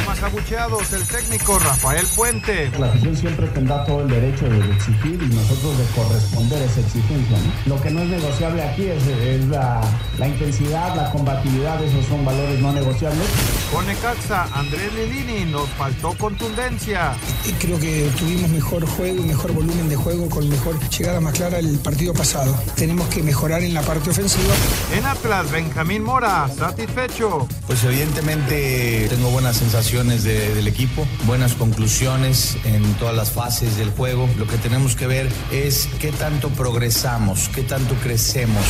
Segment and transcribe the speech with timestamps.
[0.00, 2.70] Pumas abucheados, el técnico Rafael Puente.
[2.78, 6.80] La afición siempre tendrá todo el derecho de exigir y nosotros de corresponder a esa
[6.80, 7.38] exigencia.
[7.38, 7.74] ¿no?
[7.74, 9.80] Lo que no es negociable aquí es, es la,
[10.18, 13.26] la, intensidad, la combatividad, esos son valores no negociables.
[13.72, 17.14] Con Necaxa, Andrés Lilini nos faltó contundencia.
[17.58, 21.58] Creo que tuvimos mejor juego y mejor volumen de juego con mejor llegada más clara
[21.58, 22.54] el partido pasado.
[22.76, 24.54] Tenemos que mejorar en la parte ofensiva.
[24.94, 27.48] En Atlas, Benjamín Mora, satisfecho.
[27.66, 34.28] Pues evidentemente tengo buenas de, del equipo, buenas conclusiones en todas las fases del juego.
[34.36, 38.62] Lo que tenemos que ver es qué tanto progresamos, qué tanto crecemos.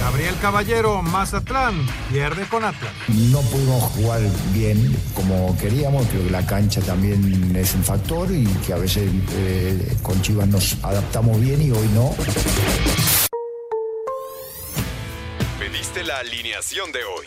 [0.00, 2.92] Gabriel Caballero, Mazatlán, pierde con Atlas.
[3.08, 4.20] No pudimos jugar
[4.54, 9.10] bien como queríamos, creo que la cancha también es un factor y que a veces
[9.32, 12.14] eh, con Chivas nos adaptamos bien y hoy no.
[15.58, 17.26] Pediste la alineación de hoy.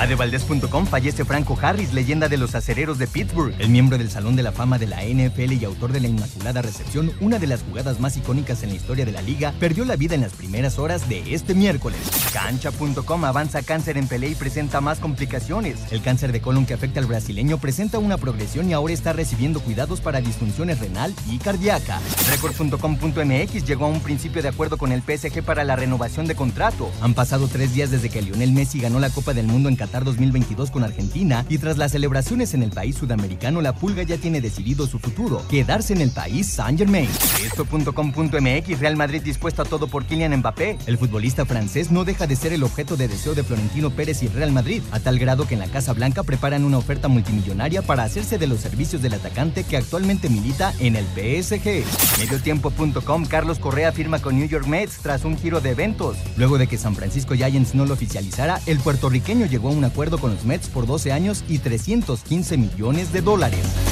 [0.00, 3.54] Adevaldez.com fallece Franco Harris, leyenda de los acereros de Pittsburgh.
[3.58, 6.62] El miembro del Salón de la Fama de la NFL y autor de la Inmaculada
[6.62, 9.96] Recepción, una de las jugadas más icónicas en la historia de la liga, perdió la
[9.96, 12.00] vida en las primeras horas de este miércoles.
[12.32, 15.76] Cancha.com avanza cáncer en Pelé y presenta más complicaciones.
[15.90, 19.60] El cáncer de colon que afecta al brasileño presenta una progresión y ahora está recibiendo
[19.60, 22.00] cuidados para disfunciones renal y cardíaca.
[22.30, 26.90] Record.com.mx llegó a un principio de acuerdo con el PSG para la renovación de contrato.
[27.02, 29.89] Han pasado tres días desde que Lionel Messi ganó la Copa del Mundo en Qatar
[29.98, 34.40] 2022 con Argentina y tras las celebraciones en el país sudamericano, la Pulga ya tiene
[34.40, 37.08] decidido su futuro, quedarse en el país Saint Germain.
[37.44, 40.78] Esto.com.mx Real Madrid dispuesto a todo por Kylian Mbappé.
[40.86, 44.28] El futbolista francés no deja de ser el objeto de deseo de Florentino Pérez y
[44.28, 48.04] Real Madrid, a tal grado que en la Casa Blanca preparan una oferta multimillonaria para
[48.04, 51.84] hacerse de los servicios del atacante que actualmente milita en el PSG.
[52.18, 56.16] Mediotiempo.com Carlos Correa firma con New York Mets tras un giro de eventos.
[56.36, 60.18] Luego de que San Francisco Giants no lo oficializara, el puertorriqueño llegó a un acuerdo
[60.18, 63.89] con los Mets por 12 años y 315 millones de dólares.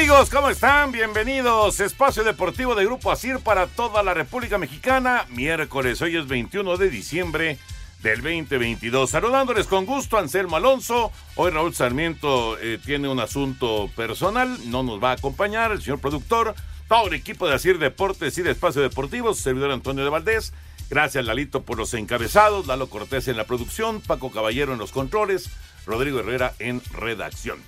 [0.00, 0.92] Amigos, ¿cómo están?
[0.92, 1.78] Bienvenidos.
[1.78, 5.26] Espacio Deportivo de Grupo Asir para toda la República Mexicana.
[5.28, 7.58] Miércoles, hoy es 21 de diciembre
[8.02, 9.10] del 2022.
[9.10, 11.12] Saludándoles con gusto, Anselmo Alonso.
[11.34, 15.70] Hoy Raúl Sarmiento eh, tiene un asunto personal, no nos va a acompañar.
[15.70, 16.54] El señor productor,
[16.88, 20.54] todo el equipo de Asir Deportes y de Espacio Deportivo, servidor Antonio de Valdés.
[20.88, 22.66] Gracias, Lalito, por los encabezados.
[22.66, 25.50] Lalo Cortés en la producción, Paco Caballero en los controles,
[25.84, 27.58] Rodrigo Herrera en redacción.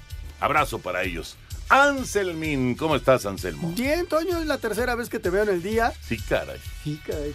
[0.40, 1.36] Abrazo para ellos.
[1.72, 3.72] Anselmín, ¿cómo estás, Anselmo?
[3.74, 5.90] Bien, Toño, es la tercera vez que te veo en el día.
[6.06, 6.60] Sí, caray.
[6.84, 7.34] Sí, caray.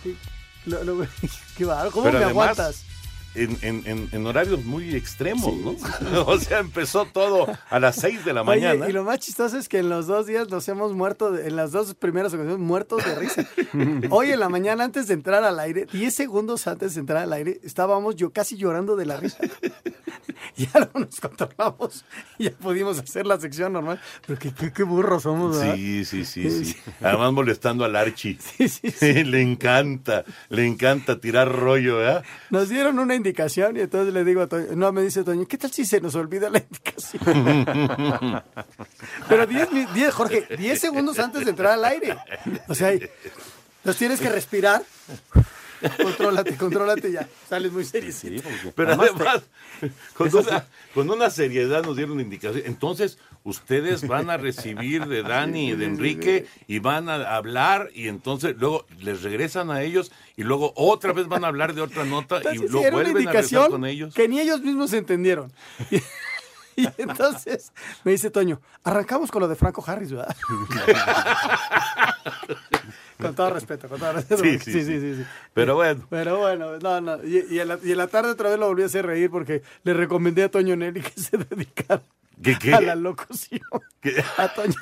[0.68, 1.08] Lo, lo,
[1.58, 1.90] qué barro.
[1.90, 2.84] ¿Cómo Pero me además, aguantas?
[3.38, 5.72] En, en, en, horarios muy extremos, sí, ¿no?
[5.74, 6.06] Sí.
[6.26, 8.90] o sea, empezó todo a las 6 de la Oye, mañana.
[8.90, 11.56] Y lo más chistoso es que en los dos días nos hemos muerto, de, en
[11.56, 13.48] las dos primeras ocasiones, muertos de risa.
[14.10, 17.34] Hoy en la mañana, antes de entrar al aire, 10 segundos antes de entrar al
[17.34, 19.38] aire, estábamos yo casi llorando de la risa.
[20.56, 22.04] ya luego nos controlamos
[22.40, 24.00] ya pudimos hacer la sección normal.
[24.26, 25.76] Pero qué, qué, qué burros somos, ¿verdad?
[25.76, 26.76] Sí, sí, sí, sí.
[27.02, 28.38] Además molestando al Archie.
[28.40, 29.24] Sí, sí, sí.
[29.24, 32.24] le encanta, le encanta tirar rollo, ¿verdad?
[32.50, 35.58] Nos dieron una indicación y entonces le digo a Toño, no, me dice Toño, ¿qué
[35.58, 37.22] tal si se nos olvida la indicación?
[39.30, 42.18] Pero 10, 10, Jorge, 10 segundos antes de entrar al aire.
[42.68, 42.92] O sea,
[43.84, 44.84] los tienes que respirar.
[46.04, 47.28] contrólate, contrólate ya.
[47.50, 48.14] Sales muy serio.
[48.76, 49.44] Pero además,
[50.14, 52.64] con, una, con una seriedad nos dieron indicación.
[52.66, 58.08] Entonces, ustedes van a recibir de Dani y de Enrique y van a hablar y
[58.08, 62.04] entonces luego les regresan a ellos y luego otra vez van a hablar de otra
[62.04, 64.14] nota y lo vuelven a regresar con ellos.
[64.14, 65.52] que ni ellos mismos entendieron.
[66.82, 70.36] Y, entonces me dice Toño, arrancamos con lo de Franco Harris, ¿verdad?
[73.20, 74.44] con todo respeto, con todo respeto.
[74.44, 74.84] Sí, porque- sí,
[75.16, 75.26] sí.
[75.54, 76.06] Pero bueno.
[76.10, 77.24] Pero bueno, no, no.
[77.24, 79.30] Y, y en la, y en la tarde otra vez lo volví a hacer reír
[79.32, 82.02] porque le recomendé a Toño Nelly que se dedicara
[82.44, 82.74] ¿Qué, qué?
[82.74, 83.62] a la locución.
[84.38, 84.76] A Toño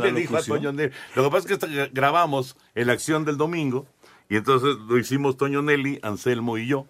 [0.00, 0.92] Le dijo a Toño Nelly.
[1.16, 3.86] Lo que pasa es que esta- grabamos en la acción del domingo
[4.28, 6.86] y entonces lo hicimos Toño Nelly, Anselmo y yo.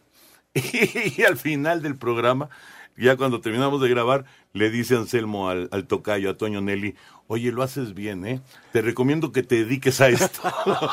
[0.56, 2.48] Y, al final del programa,
[2.96, 6.94] ya cuando terminamos de grabar, le dice Anselmo al, al tocayo, a Toño Nelly,
[7.26, 8.40] oye, lo haces bien, ¿eh?
[8.72, 10.40] Te recomiendo que te dediques a esto.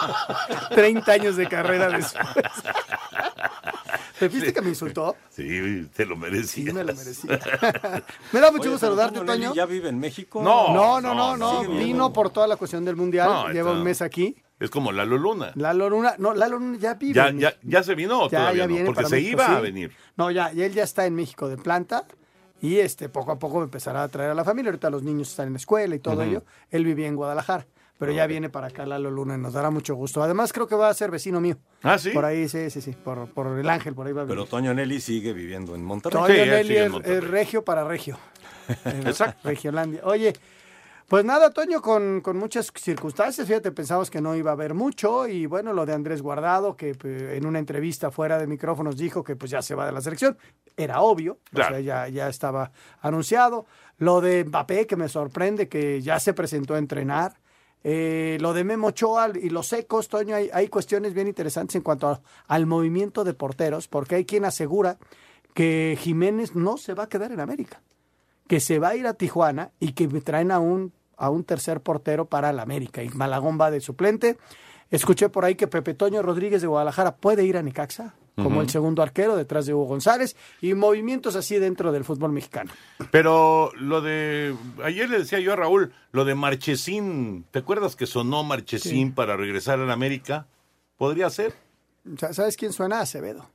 [0.72, 2.26] 30 años de carrera después.
[4.20, 5.16] ¿Te viste que me insultó?
[5.32, 6.68] Sí, te lo merecías.
[6.68, 7.40] Sí, me lo merecía.
[8.32, 9.54] Me da mucho gusto saludarte, Toño.
[9.56, 10.44] ¿Ya vive en México?
[10.44, 11.62] No, no, no, no.
[11.68, 13.28] Vino por toda la cuestión del mundial.
[13.28, 14.36] No, Lleva está- un mes aquí.
[14.62, 15.52] Es como Lalo Luna.
[15.56, 17.16] Lalo Luna, no, Lalo Luna ya vive.
[17.16, 18.74] ¿Ya, en ya, se vino o Ya, todavía ya no?
[18.74, 19.62] viene Porque se México, iba a sí.
[19.64, 19.92] venir.
[20.16, 22.06] No, ya, y él ya está en México de planta
[22.62, 24.70] y este poco a poco empezará a traer a la familia.
[24.70, 26.44] Ahorita los niños están en la escuela y todo ello.
[26.70, 27.66] Él vivía en Guadalajara,
[27.98, 30.22] pero ya viene para acá Lalo Luna y nos dará mucho gusto.
[30.22, 31.58] Además creo que va a ser vecino mío.
[31.82, 32.12] Ah, sí.
[32.12, 34.50] Por ahí, sí, sí, sí, por, por el Ángel, por ahí va a Pero venir.
[34.52, 36.22] Toño Nelly sigue viviendo en Monterrey.
[36.22, 38.20] Toño Nelly es, es regio para regio.
[38.86, 39.50] Exacto.
[39.50, 40.02] Regiolandia.
[40.04, 40.34] Oye,
[41.12, 45.28] pues nada, Toño, con, con muchas circunstancias, fíjate, pensamos que no iba a haber mucho
[45.28, 49.22] y bueno, lo de Andrés Guardado, que pues, en una entrevista fuera de micrófonos dijo
[49.22, 50.38] que pues ya se va de la selección,
[50.78, 51.76] era obvio, Claro.
[51.76, 52.72] o sea, ya, ya estaba
[53.02, 53.66] anunciado.
[53.98, 57.34] Lo de Mbappé, que me sorprende, que ya se presentó a entrenar.
[57.84, 61.82] Eh, lo de Memo Ochoa y los secos, Toño, hay, hay cuestiones bien interesantes en
[61.82, 64.98] cuanto a- al movimiento de porteros, porque hay quien asegura
[65.54, 67.82] que Jiménez no se va a quedar en América
[68.48, 70.92] que se va a ir a Tijuana y que me traen a un,
[71.22, 73.04] a un tercer portero para la América.
[73.04, 74.38] Y Malagón va de suplente.
[74.90, 78.70] Escuché por ahí que Pepe Toño Rodríguez de Guadalajara puede ir a Necaxa como el
[78.70, 82.72] segundo arquero detrás de Hugo González y movimientos así dentro del fútbol mexicano.
[83.12, 84.56] Pero lo de.
[84.84, 87.46] Ayer le decía yo a Raúl, lo de Marchesín.
[87.52, 89.14] ¿Te acuerdas que sonó Marchesín Sí.
[89.14, 90.48] para regresar a la América?
[90.98, 91.54] ¿Podría ser?
[92.18, 93.00] Sa- ¿Sabes quién suena?
[93.02, 93.48] Acevedo.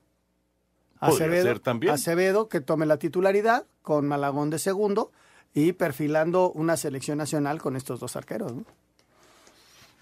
[1.01, 1.93] Podría ser también.
[1.93, 5.11] Acevedo que tome la titularidad con Malagón de segundo
[5.57, 8.53] y perfilando una selección nacional con estos dos arqueros.
[8.53, 8.67] ¿no?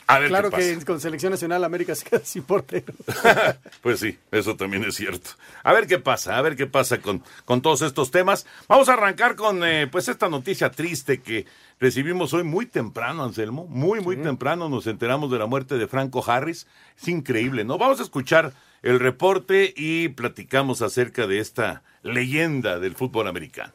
[0.08, 0.78] A ver claro qué pasa.
[0.80, 2.92] que con selección nacional América se queda sin portero.
[3.80, 5.30] Pues sí, eso también es cierto.
[5.62, 8.46] A ver qué pasa, a ver qué pasa con, con todos estos temas.
[8.66, 11.46] Vamos a arrancar con eh, pues esta noticia triste que
[11.78, 13.66] recibimos hoy muy temprano, Anselmo.
[13.68, 16.66] Muy, muy temprano nos enteramos de la muerte de Franco Harris.
[17.00, 17.78] Es increíble, ¿no?
[17.78, 23.72] Vamos a escuchar el reporte y platicamos acerca de esta leyenda del fútbol americano.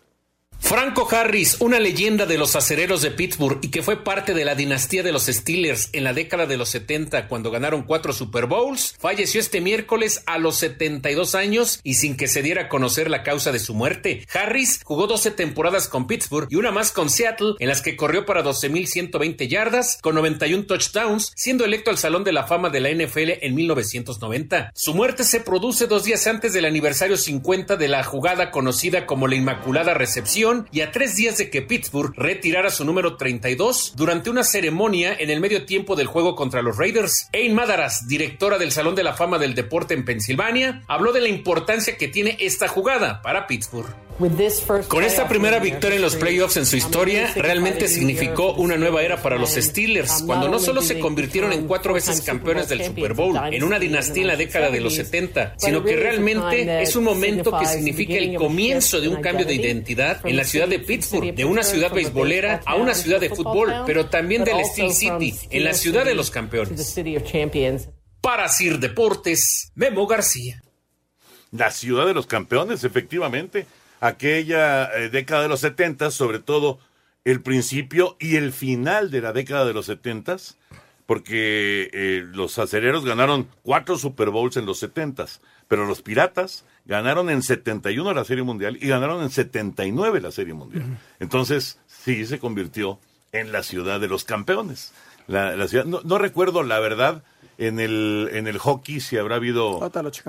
[0.70, 4.54] Franco Harris, una leyenda de los acereros de Pittsburgh y que fue parte de la
[4.54, 8.94] dinastía de los Steelers en la década de los 70 cuando ganaron cuatro Super Bowls,
[9.00, 13.24] falleció este miércoles a los 72 años y sin que se diera a conocer la
[13.24, 14.28] causa de su muerte.
[14.32, 18.28] Harris jugó 12 temporadas con Pittsburgh y una más con Seattle en las que corrió
[18.28, 22.92] para 12.120 yardas con 91 touchdowns, siendo electo al Salón de la Fama de la
[22.92, 24.72] NFL en 1990.
[24.76, 29.28] Su muerte se produce dos días antes del aniversario 50 de la jugada conocida como
[29.28, 34.30] la Inmaculada Recepción y a tres días de que Pittsburgh retirara su número 32 durante
[34.30, 37.30] una ceremonia en el medio tiempo del juego contra los Raiders.
[37.34, 41.30] Ain Madaras, directora del Salón de la Fama del Deporte en Pensilvania, habló de la
[41.30, 44.09] importancia que tiene esta jugada para Pittsburgh.
[44.90, 49.22] Con esta primera victoria en los playoffs en su historia, realmente significó una nueva era
[49.22, 53.38] para los Steelers, cuando no solo se convirtieron en cuatro veces campeones del Super Bowl,
[53.52, 57.58] en una dinastía en la década de los 70, sino que realmente es un momento
[57.58, 61.46] que significa el comienzo de un cambio de identidad en la ciudad de Pittsburgh, de
[61.46, 65.74] una ciudad beisbolera a una ciudad de fútbol, pero también del Steel City, en la
[65.74, 66.96] ciudad de los campeones.
[68.22, 70.62] Para Sir Deportes, Memo García.
[71.52, 73.66] La ciudad de los campeones, efectivamente.
[74.00, 76.80] Aquella eh, década de los 70, sobre todo
[77.26, 80.38] el principio y el final de la década de los 70,
[81.06, 85.26] porque eh, los acereros ganaron cuatro Super Bowls en los 70,
[85.68, 90.54] pero los piratas ganaron en 71 la Serie Mundial y ganaron en 79 la Serie
[90.54, 90.98] Mundial.
[91.20, 93.00] Entonces, sí se convirtió
[93.32, 94.94] en la ciudad de los campeones.
[95.30, 97.24] La, la ciudad, no, no recuerdo la verdad
[97.58, 99.80] en el, en el hockey si habrá habido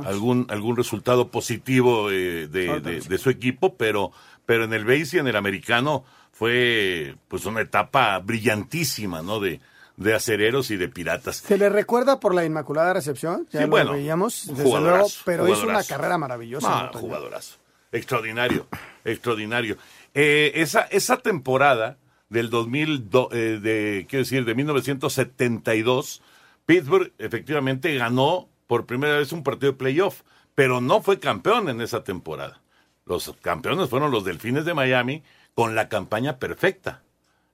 [0.04, 4.12] algún, algún resultado positivo eh, de, de- su equipo, pero,
[4.46, 9.40] pero en el base y en el americano fue pues una etapa brillantísima, ¿no?
[9.40, 9.60] De,
[9.96, 11.36] de acereros y de piratas.
[11.36, 15.48] Se le recuerda por la Inmaculada Recepción, ya Sí, lo bueno, veíamos, desde luego, pero
[15.48, 16.66] hizo una carrera maravillosa.
[16.68, 17.56] Ah, jugadorazo.
[17.92, 18.66] Extraordinario,
[19.04, 19.76] extraordinario.
[20.14, 21.96] Eh, esa, esa temporada
[22.30, 26.22] del 2002, eh, de, quiero decir, de 1972,
[26.64, 30.22] Pittsburgh efectivamente ganó por primera vez un partido de playoff,
[30.54, 32.62] pero no fue campeón en esa temporada.
[33.04, 35.22] Los campeones fueron los Delfines de Miami
[35.54, 37.02] con la campaña perfecta.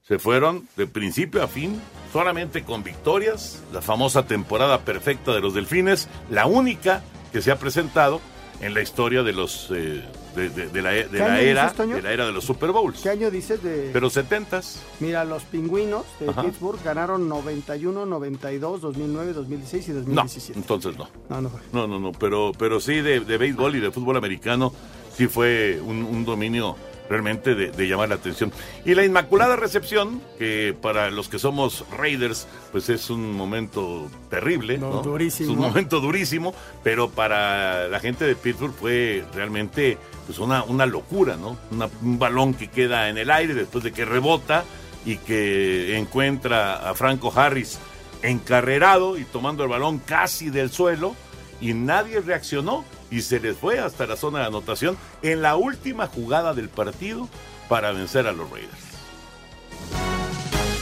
[0.02, 1.80] Se fueron de principio a fin
[2.12, 7.02] solamente con victorias, la famosa temporada perfecta de los Delfines, la única
[7.32, 8.20] que se ha presentado
[8.60, 10.02] en la historia de los eh,
[10.34, 12.70] de, de- de la, de ¿Qué la era dices, de la era de los Super
[12.72, 13.00] Bowls.
[13.02, 13.90] ¿Qué año dices de...?
[13.92, 14.82] Pero setentas.
[15.00, 16.42] Mira, los pingüinos de Ajá.
[16.42, 20.58] Pittsburgh ganaron 91, 92, 2009, 2016 y No, 2017.
[20.58, 21.08] entonces no.
[21.30, 21.60] No, no fue.
[21.72, 24.72] No, no, no, pero, pero sí de, de béisbol y de fútbol americano
[25.16, 26.76] sí fue un, un dominio
[27.08, 28.52] realmente de, de llamar la atención.
[28.84, 34.78] Y la Inmaculada Recepción, que para los que somos Raiders, pues es un momento terrible,
[34.78, 35.02] No, ¿no?
[35.02, 35.50] durísimo.
[35.52, 40.86] Es un momento durísimo, pero para la gente de Pittsburgh fue realmente pues una, una
[40.86, 41.56] locura, ¿no?
[41.70, 44.64] Una- un balón que queda en el aire después de que rebota
[45.04, 47.78] y que encuentra a Franco Harris
[48.22, 51.14] encarrerado y tomando el balón casi del suelo
[51.60, 56.06] y nadie reaccionó y se les fue hasta la zona de anotación en la última
[56.06, 57.28] jugada del partido
[57.68, 58.86] para vencer a los Raiders.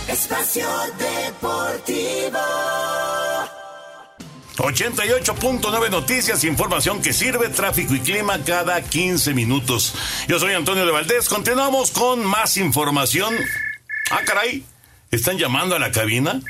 [0.09, 2.38] Espacio Deportivo.
[4.57, 9.95] 88.9 Noticias, información que sirve, tráfico y clima cada 15 minutos.
[10.28, 13.35] Yo soy Antonio de Valdés, continuamos con más información.
[14.11, 14.64] Ah, caray,
[15.11, 16.40] ¿están llamando a la cabina?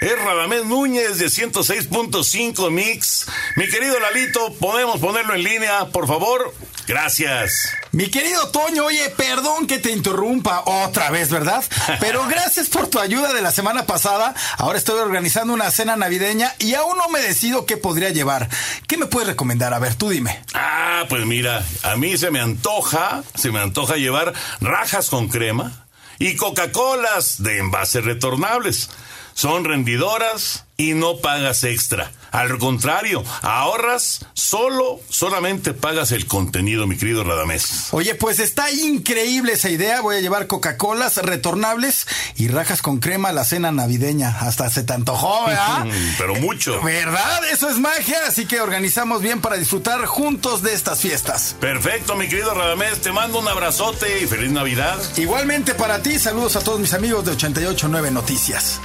[0.00, 3.26] Es Radamés Núñez de 106.5 Mix.
[3.56, 6.54] Mi querido Lalito, ¿podemos ponerlo en línea, por favor?
[6.86, 7.70] Gracias.
[7.90, 11.64] Mi querido Toño, oye, perdón que te interrumpa otra vez, ¿verdad?
[12.00, 14.36] Pero gracias por tu ayuda de la semana pasada.
[14.56, 18.48] Ahora estoy organizando una cena navideña y aún no me decido qué podría llevar.
[18.86, 19.74] ¿Qué me puedes recomendar?
[19.74, 20.44] A ver, tú dime.
[20.54, 25.88] Ah, pues mira, a mí se me antoja, se me antoja llevar rajas con crema
[26.20, 28.90] y Coca-Colas de envases retornables.
[29.38, 32.10] Son rendidoras y no pagas extra.
[32.32, 37.86] Al contrario, ahorras solo, solamente pagas el contenido, mi querido Radamés.
[37.92, 40.00] Oye, pues está increíble esa idea.
[40.00, 44.36] Voy a llevar Coca-Colas retornables y rajas con crema a la cena navideña.
[44.40, 45.86] Hasta se te antojó, ¿verdad?
[46.18, 46.82] Pero mucho.
[46.82, 47.48] ¿Verdad?
[47.52, 48.18] Eso es magia.
[48.26, 51.54] Así que organizamos bien para disfrutar juntos de estas fiestas.
[51.60, 53.02] Perfecto, mi querido Radamés.
[53.02, 54.98] Te mando un abrazote y feliz Navidad.
[55.16, 58.80] Igualmente para ti, saludos a todos mis amigos de 889 Noticias.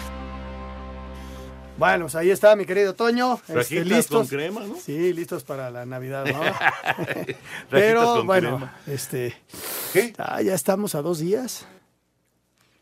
[1.84, 3.42] Bueno, pues ahí está mi querido Toño.
[3.50, 4.30] Este, listos.
[4.30, 4.78] con crema, ¿no?
[4.78, 6.42] Sí, listos para la Navidad, ¿no?
[7.70, 8.78] Pero con bueno, crema.
[8.88, 9.36] este.
[10.18, 11.68] ah, ya estamos a dos días.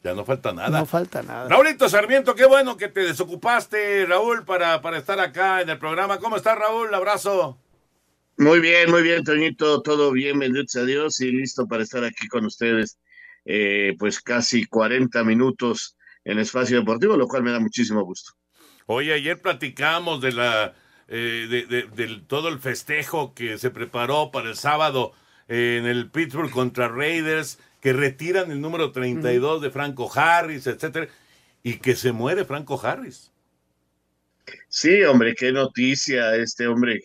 [0.03, 0.81] Ya no falta nada.
[0.81, 1.50] No falta nada.
[1.50, 6.20] Raulito Sarmiento, qué bueno que te desocupaste, Raúl, para, para estar acá en el programa.
[6.20, 6.93] ¿Cómo estás, Raúl?
[6.93, 7.58] Abrazo.
[8.38, 12.27] Muy bien, muy bien, Toñito, todo bien, benditos a Dios y listo para estar aquí
[12.27, 13.00] con ustedes,
[13.46, 18.34] eh, pues casi 40 minutos en Espacio Deportivo, lo cual me da muchísimo gusto.
[18.86, 20.74] Oye, ayer platicamos de la
[21.14, 25.12] eh, de, todo el festejo que se preparó para el sábado
[25.50, 31.10] en el Pittsburgh contra Raiders, que retiran el número 32 de Franco Harris, etcétera,
[31.64, 33.30] y que se muere Franco Harris.
[34.70, 37.02] Sí, hombre, qué noticia, este hombre,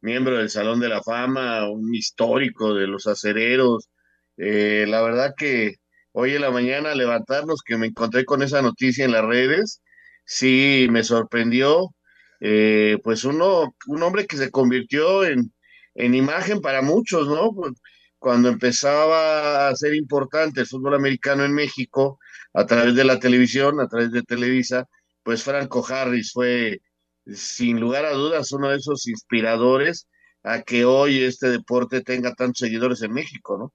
[0.00, 3.88] miembro del Salón de la Fama, un histórico de los acereros.
[4.36, 5.76] Eh, la verdad que
[6.10, 9.80] hoy en la mañana levantarnos que me encontré con esa noticia en las redes,
[10.24, 11.94] sí me sorprendió.
[12.40, 15.52] Eh, pues uno, un hombre que se convirtió en,
[15.94, 17.52] en imagen para muchos, ¿no?
[17.54, 17.72] Pues,
[18.18, 22.18] Cuando empezaba a ser importante el fútbol americano en México,
[22.54, 24.86] a través de la televisión, a través de Televisa,
[25.22, 26.80] pues Franco Harris fue
[27.26, 30.06] sin lugar a dudas uno de esos inspiradores
[30.42, 33.72] a que hoy este deporte tenga tantos seguidores en México, ¿no?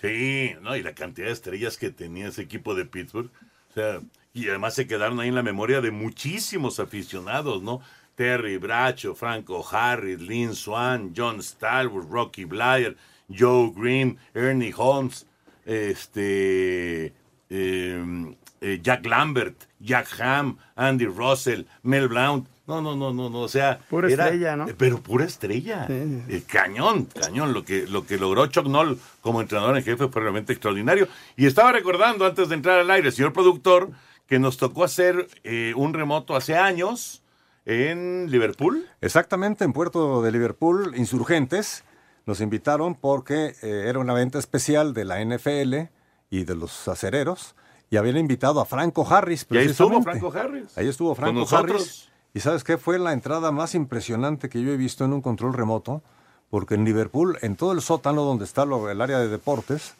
[0.00, 3.30] Sí, no, y la cantidad de estrellas que tenía ese equipo de Pittsburgh.
[3.70, 4.00] O sea,
[4.32, 7.80] y además se quedaron ahí en la memoria de muchísimos aficionados, ¿no?
[8.14, 12.96] Terry Bracho, Franco Harris, Lynn Swan, John Stalwart, Rocky Blyer,
[13.28, 15.26] Joe Green, Ernie Holmes,
[15.64, 17.14] este,
[17.48, 22.46] eh, eh, Jack Lambert, Jack Ham, Andy Russell, Mel Blount.
[22.66, 23.80] No, no, no, no, no, o sea.
[23.88, 24.66] Pura estrella, ¿no?
[24.76, 25.86] Pero pura estrella.
[25.88, 27.52] Eh, cañón, cañón.
[27.52, 31.08] Lo que, lo que logró Chuck Noll como entrenador en jefe fue realmente extraordinario.
[31.36, 33.90] Y estaba recordando antes de entrar al aire, señor productor,
[34.30, 37.22] que nos tocó hacer eh, un remoto hace años
[37.66, 38.86] en Liverpool.
[39.00, 41.84] Exactamente, en Puerto de Liverpool, Insurgentes
[42.26, 45.90] nos invitaron porque eh, era una venta especial de la NFL
[46.30, 47.56] y de los acereros
[47.90, 49.46] y habían invitado a Franco Harris.
[49.50, 50.00] Y ahí estuvo.
[50.00, 50.78] Franco Harris.
[50.78, 51.82] Ahí estuvo Con Franco nosotros.
[51.82, 52.08] Harris.
[52.32, 52.78] ¿Y sabes qué?
[52.78, 56.02] Fue la entrada más impresionante que yo he visto en un control remoto,
[56.50, 59.94] porque en Liverpool, en todo el sótano donde está lo- el área de deportes,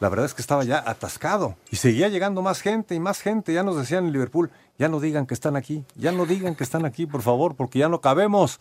[0.00, 3.52] la verdad es que estaba ya atascado y seguía llegando más gente y más gente.
[3.52, 6.64] Ya nos decían en Liverpool, ya no digan que están aquí, ya no digan que
[6.64, 8.58] están aquí, por favor, porque ya no cabemos.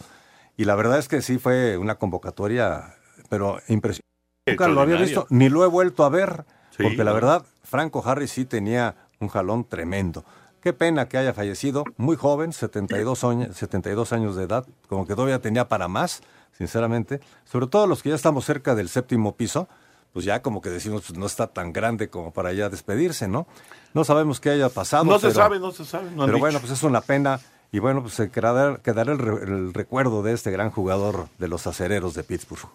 [0.57, 2.95] Y la verdad es que sí fue una convocatoria,
[3.29, 4.03] pero impresionante.
[4.45, 8.03] Nunca lo había visto, ni lo he vuelto a ver, Sí, porque la verdad, Franco
[8.05, 10.25] Harris sí tenía un jalón tremendo.
[10.61, 15.15] Qué pena que haya fallecido, muy joven, 72 años, 72 años de edad, como que
[15.15, 16.21] todavía tenía para más,
[16.57, 17.21] sinceramente.
[17.45, 19.69] Sobre todo los que ya estamos cerca del séptimo piso,
[20.13, 23.47] pues ya como que decimos, pues no está tan grande como para ya despedirse, ¿no?
[23.93, 25.03] No sabemos qué haya pasado.
[25.05, 26.09] No se sabe, no se sabe.
[26.11, 26.39] no pero dicho.
[26.39, 27.39] bueno, pues es una pena.
[27.71, 31.47] Y bueno, pues se quedará, quedará el, re- el recuerdo de este gran jugador de
[31.47, 32.67] los acereros de Pittsburgh.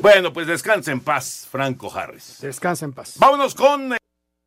[0.00, 2.38] Bueno, pues descansa en paz, Franco Harris.
[2.42, 3.14] Descansa en paz.
[3.18, 3.96] Vámonos con eh,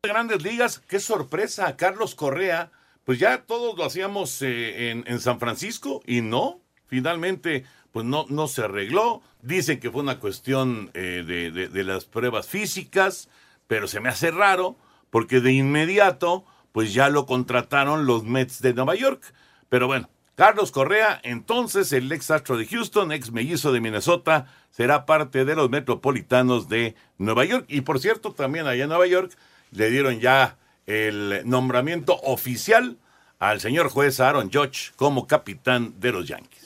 [0.04, 0.78] Grandes Ligas.
[0.86, 2.70] Qué sorpresa, Carlos Correa.
[3.04, 8.26] Pues ya todos lo hacíamos eh, en, en San Francisco y no, finalmente, pues no,
[8.28, 9.22] no se arregló.
[9.42, 13.28] Dicen que fue una cuestión eh, de, de- las pruebas físicas,
[13.66, 14.76] pero se me hace raro
[15.10, 19.22] porque de inmediato, pues ya lo contrataron los Mets de Nueva York.
[19.68, 25.04] Pero bueno, Carlos Correa, entonces el ex astro de Houston, ex mellizo de Minnesota, será
[25.04, 27.66] parte de los metropolitanos de Nueva York.
[27.68, 29.32] Y por cierto, también allá en Nueva York
[29.70, 30.56] le dieron ya
[30.86, 32.96] el nombramiento oficial
[33.38, 36.61] al señor juez Aaron Judge como capitán de los Yankees.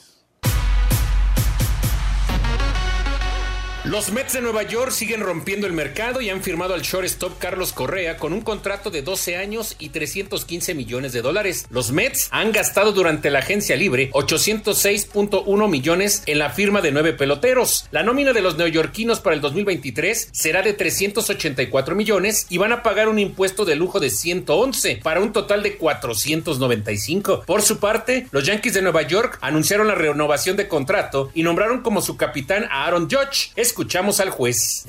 [3.87, 7.71] Los Mets de Nueva York siguen rompiendo el mercado y han firmado al shortstop Carlos
[7.71, 11.65] Correa con un contrato de 12 años y 315 millones de dólares.
[11.69, 17.13] Los Mets han gastado durante la agencia libre 806.1 millones en la firma de nueve
[17.13, 17.85] peloteros.
[17.91, 22.83] La nómina de los neoyorquinos para el 2023 será de 384 millones y van a
[22.83, 27.43] pagar un impuesto de lujo de 111 para un total de 495.
[27.45, 31.83] Por su parte, los Yankees de Nueva York anunciaron la renovación de contrato y nombraron
[31.83, 33.53] como su capitán a Aaron Judge.
[33.77, 34.85] Escuchamos al juez.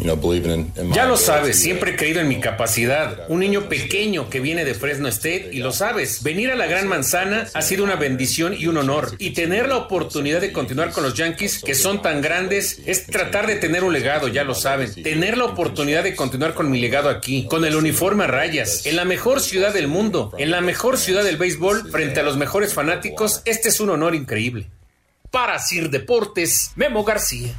[0.94, 3.26] Ya lo sabes, siempre he creído en mi capacidad.
[3.28, 6.22] Un niño pequeño que viene de Fresno State y lo sabes.
[6.22, 9.14] Venir a la Gran Manzana ha sido una bendición y un honor.
[9.18, 13.46] Y tener la oportunidad de continuar con los Yankees, que son tan grandes, es tratar
[13.46, 14.90] de tener un legado, ya lo saben.
[15.02, 18.96] Tener la oportunidad de continuar con mi legado aquí, con el uniforme a rayas, en
[18.96, 22.72] la mejor ciudad del mundo, en la mejor ciudad del béisbol, frente a los mejores
[22.72, 24.70] fanáticos, este es un honor increíble.
[25.30, 27.54] Para Sir Deportes, Memo García.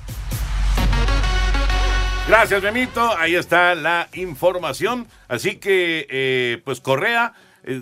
[2.29, 3.17] Gracias, Memito.
[3.17, 5.07] Ahí está la información.
[5.27, 7.81] Así que, eh, pues Correa, eh,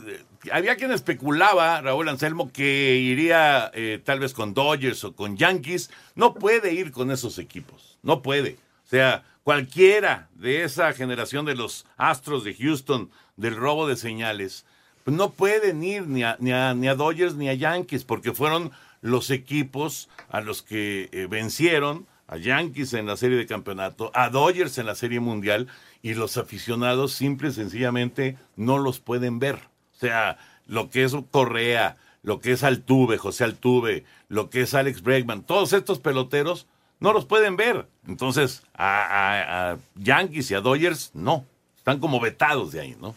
[0.53, 5.91] había quien especulaba, Raúl Anselmo, que iría eh, tal vez con Dodgers o con Yankees.
[6.15, 7.99] No puede ir con esos equipos.
[8.03, 8.55] No puede.
[8.85, 14.65] O sea, cualquiera de esa generación de los Astros de Houston, del robo de señales,
[15.03, 18.31] pues no pueden ir ni a, ni a, ni a Dodgers ni a Yankees, porque
[18.31, 24.11] fueron los equipos a los que eh, vencieron a Yankees en la serie de campeonato,
[24.13, 25.67] a Dodgers en la serie mundial,
[26.01, 29.55] y los aficionados simple y sencillamente no los pueden ver.
[29.95, 30.37] O sea,
[30.67, 35.43] lo que es Correa, lo que es Altuve, José Altuve, lo que es Alex Bregman,
[35.43, 36.67] todos estos peloteros
[36.99, 37.87] no los pueden ver.
[38.07, 41.45] Entonces, a, Yankees y a Dodgers, no.
[41.77, 43.15] Están como vetados de ahí, ¿no?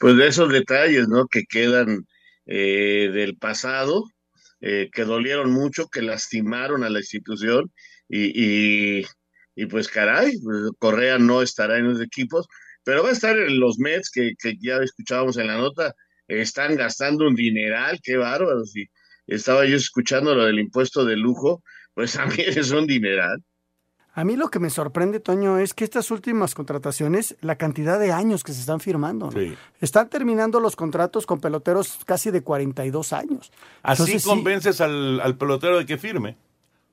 [0.00, 1.26] Pues de esos detalles, ¿no?
[1.26, 2.06] Que quedan
[2.46, 4.04] eh, del pasado,
[4.60, 7.72] eh, que dolieron mucho, que lastimaron a la institución
[8.08, 9.02] y,
[9.54, 12.46] y, pues caray, pues, Correa no estará en los equipos,
[12.84, 15.94] pero va a estar en los Mets, que, que ya escuchábamos en la nota,
[16.28, 18.76] están gastando un dineral, qué bárbaros.
[18.76, 18.86] Y
[19.26, 21.62] estaba yo escuchando lo del impuesto de lujo,
[21.94, 23.42] pues también es un dineral.
[24.18, 28.10] A mí lo que me sorprende, Toño, es que estas últimas contrataciones, la cantidad de
[28.10, 29.40] años que se están firmando, ¿no?
[29.80, 33.52] están terminando los contratos con peloteros casi de 42 años.
[33.82, 36.36] Así Entonces, sí, convences al, al pelotero de que firme.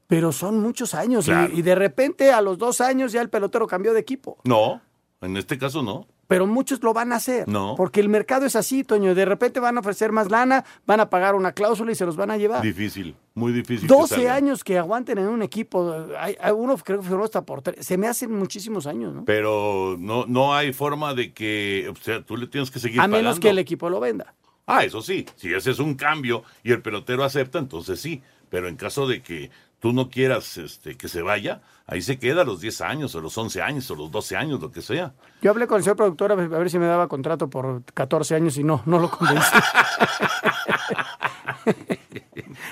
[0.06, 3.66] pero son muchos años y- y, de repente a los dos años ya el pelotero
[3.66, 4.38] cambió de equipo.
[4.44, 4.80] No,
[5.22, 6.06] en este caso no.
[6.28, 7.48] Pero muchos lo van a hacer.
[7.48, 7.76] No.
[7.76, 9.14] Porque el mercado es así, Toño.
[9.14, 12.16] De repente van a ofrecer más lana, van a pagar una cláusula y se los
[12.16, 12.62] van a llevar.
[12.62, 13.88] Difícil, muy difícil.
[13.88, 14.36] que 12 salga.
[14.36, 16.08] años que aguanten en un equipo.
[16.18, 17.86] Hay, hay uno creo que firmó hasta por tres.
[17.86, 19.26] Se me hacen muchísimos años, ¿no?
[19.26, 23.08] Pero no, no hay forma de que, o sea, tú le tienes que seguir A
[23.08, 24.34] menos que el equipo lo venda.
[24.68, 28.22] Ah, eso sí, si ese es un cambio y el pelotero acepta, entonces sí.
[28.50, 32.42] Pero en caso de que tú no quieras este, que se vaya, ahí se queda
[32.42, 35.14] a los 10 años, o los 11 años, o los 12 años, lo que sea.
[35.42, 38.58] Yo hablé con el señor productor a ver si me daba contrato por 14 años
[38.58, 39.46] y no, no lo convencí.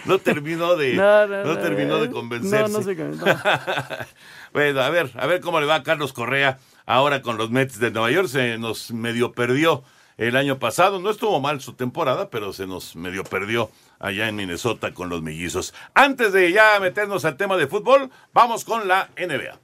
[0.06, 2.84] No terminó de, No, no, no, no, terminó de convencerse.
[2.84, 2.96] sé
[4.54, 6.60] bueno, a ver, a ver cómo le va a Carlos Correa.
[6.86, 8.28] ahora con los Mets de Nueva York.
[8.28, 9.84] Se nos medio perdió
[10.18, 11.00] el año pasado.
[11.00, 13.72] No estuvo mal su temporada, pero se nos medio perdió
[14.04, 15.74] allá en Minnesota con los mellizos.
[15.94, 19.58] Antes de ya meternos al tema de fútbol, vamos con la NBA.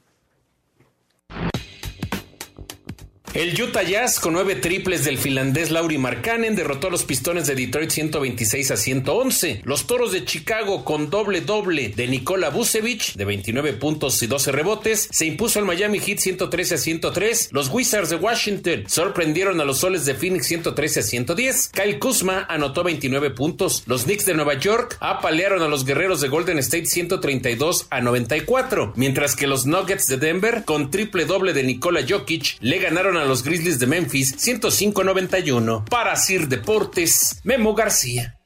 [3.35, 7.53] El Utah Jazz con nueve triples del finlandés Lauri Markkanen derrotó a los Pistones de
[7.53, 9.61] Detroit 126 a 111.
[9.65, 14.51] Los Toros de Chicago con doble doble de Nikola Vucevic de 29 puntos y 12
[14.51, 17.49] rebotes se impuso al Miami Heat 113 a 103.
[17.51, 21.69] Los Wizards de Washington sorprendieron a los Soles de Phoenix 113 a 110.
[21.71, 23.83] Kyle Kuzma anotó 29 puntos.
[23.85, 28.93] Los Knicks de Nueva York apalearon a los Guerreros de Golden State 132 a 94,
[28.95, 33.43] mientras que los Nuggets de Denver con triple doble de Nikola Jokic le ganaron los
[33.43, 35.87] Grizzlies de Memphis 105-91.
[35.89, 38.39] Para Sir Deportes, Memo García.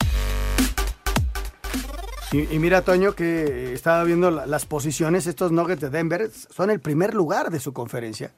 [2.33, 7.13] Y, mira, Toño, que estaba viendo las posiciones, estos Nuggets de Denver son el primer
[7.13, 8.31] lugar de su conferencia.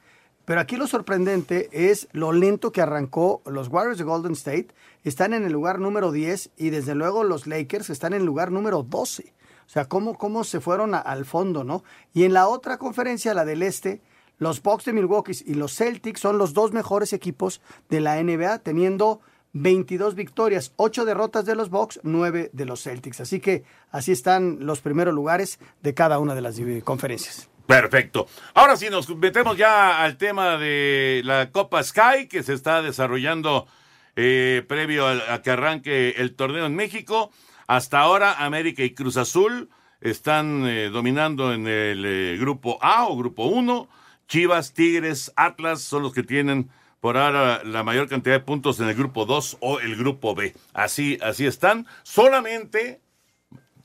[0.44, 4.68] Pero aquí lo sorprendente es lo lento que arrancó los Warriors de Golden State.
[5.02, 8.52] Están en el lugar número 10 y desde luego los Lakers están en el lugar
[8.52, 9.32] número 12.
[9.66, 11.82] O sea, cómo, cómo se fueron a, al fondo, ¿no?
[12.12, 14.02] Y en la otra conferencia, la del Este,
[14.38, 18.58] los Bucks de Milwaukee y los Celtics son los dos mejores equipos de la NBA,
[18.60, 19.20] teniendo
[19.52, 23.20] 22 victorias, 8 derrotas de los Bucks, 9 de los Celtics.
[23.20, 27.48] Así que así están los primeros lugares de cada una de las conferencias.
[27.66, 28.28] Perfecto.
[28.54, 33.66] Ahora sí nos metemos ya al tema de la Copa Sky que se está desarrollando
[34.14, 37.32] eh, previo a, que arranque el torneo en México.
[37.66, 39.68] Hasta ahora América y Cruz Azul
[40.00, 43.88] están eh, dominando en el eh, grupo A o grupo 1.
[44.28, 48.88] Chivas, Tigres, Atlas son los que tienen por ahora la mayor cantidad de puntos en
[48.88, 50.54] el grupo 2 o el grupo B.
[50.72, 51.86] Así, así están.
[52.02, 53.00] Solamente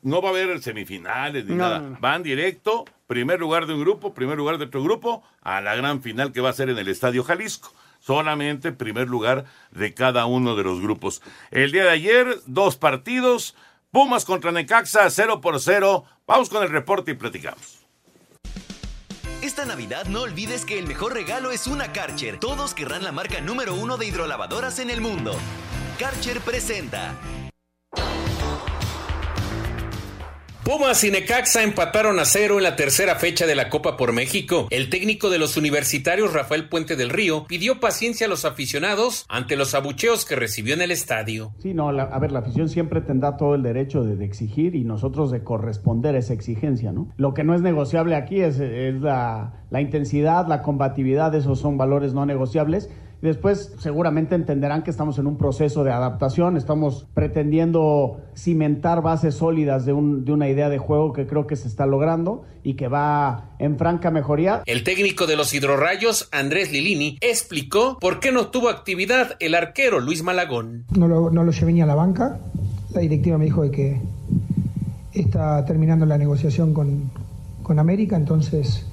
[0.02, 1.80] no va a haber semifinales ni No, nada.
[1.80, 1.98] no, no.
[2.00, 6.02] Van directo, primer lugar de un grupo, primer lugar de otro grupo, a la gran
[6.02, 7.72] final que va a ser en el Estadio Jalisco.
[8.00, 11.22] Solamente primer lugar de cada uno de los grupos.
[11.52, 13.56] El día de ayer, dos partidos.
[13.92, 16.06] Pumas contra Necaxa, 0 por 0.
[16.26, 17.81] Vamos con el reporte y platicamos.
[19.42, 22.38] Esta Navidad no olvides que el mejor regalo es una Karcher.
[22.38, 25.36] Todos querrán la marca número uno de hidrolavadoras en el mundo.
[25.98, 27.16] Karcher presenta.
[30.64, 34.68] Pumas y Necaxa empataron a cero en la tercera fecha de la Copa por México.
[34.70, 39.56] El técnico de los universitarios, Rafael Puente del Río, pidió paciencia a los aficionados ante
[39.56, 41.52] los abucheos que recibió en el estadio.
[41.58, 44.84] Sí, no, la- a ver, la afición siempre tendrá todo el derecho de, exigir y
[44.84, 47.10] nosotros de corresponder a esa exigencia, ¿no?
[47.18, 51.78] Lo que no es negociable aquí es, es la, la intensidad, la combatividad, esos son
[51.80, 52.88] valores no negociables.
[53.24, 59.36] Y después seguramente entenderán que estamos en un proceso de adaptación, estamos pretendiendo cimentar bases
[59.36, 62.74] sólidas de, un- de una idea de juego que creo que se está logrando y
[62.74, 64.64] que va en franca mejoría.
[64.66, 70.00] El técnico de los hidrorrayos, Andrés Lilini, explicó por qué no tuvo actividad el arquero
[70.00, 70.86] Luis Malagón.
[70.98, 72.40] No lo, no lo llevé ni a la banca.
[72.94, 74.02] La directiva me dijo de que
[75.14, 77.12] está terminando la negociación con,
[77.64, 78.86] con América, entonces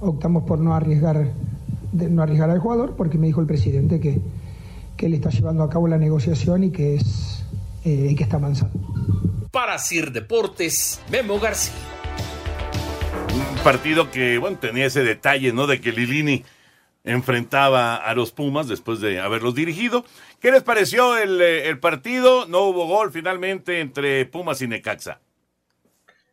[0.00, 1.28] optamos por no arriesgar,
[1.92, 4.20] de- no arriesgar al jugador, porque me dijo el presidente que,
[4.96, 7.44] que él está llevando a cabo la negociación y que, es,
[7.84, 8.78] eh, y que está avanzando.
[9.50, 11.74] Para Sir Deportes, Memo García.
[13.56, 15.66] Un partido que, bueno, tenía ese detalle, ¿no?
[15.66, 16.44] De que Lilini
[17.04, 20.04] enfrentaba a los Pumas después de haberlos dirigido.
[20.40, 22.46] ¿Qué les pareció el, eh, el partido?
[22.46, 25.20] No hubo gol finalmente entre Pumas y Necaxa.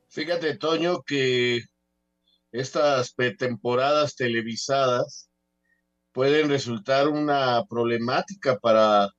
[0.10, 1.62] Fíjate, Toño, que
[2.52, 5.29] estas pretemporadas televisadas
[6.20, 9.10] pueden resultar una problemática para,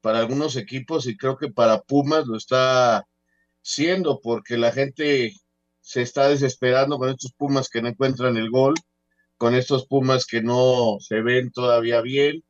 [0.00, 3.04] para algunos equipos y creo que para Pumas lo está
[3.60, 5.32] siendo porque la gente
[5.80, 8.74] se está desesperando con estos Pumas que no encuentran el gol,
[9.36, 12.44] con estos Pumas que no se ven todavía bien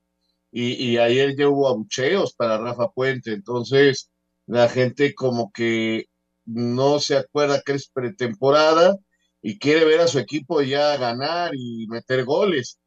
[0.52, 4.10] y, y ayer ya hubo abucheos para Rafa Puente, entonces
[4.44, 6.10] la gente como que
[6.44, 8.98] no se acuerda que es pretemporada
[9.40, 12.78] y quiere ver a su equipo ya ganar y meter goles.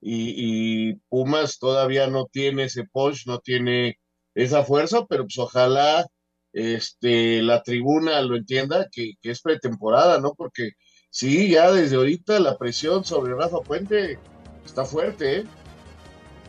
[0.00, 3.98] Y, Pumas todavía no tiene ese punch, no tiene
[4.34, 6.06] esa fuerza, pero pues ojalá
[6.52, 10.34] este, la tribuna lo entienda que, que es pretemporada, ¿no?
[10.34, 10.72] Porque
[11.10, 14.18] sí, ya desde ahorita la presión sobre Rafa Puente
[14.64, 15.44] está fuerte, ¿eh?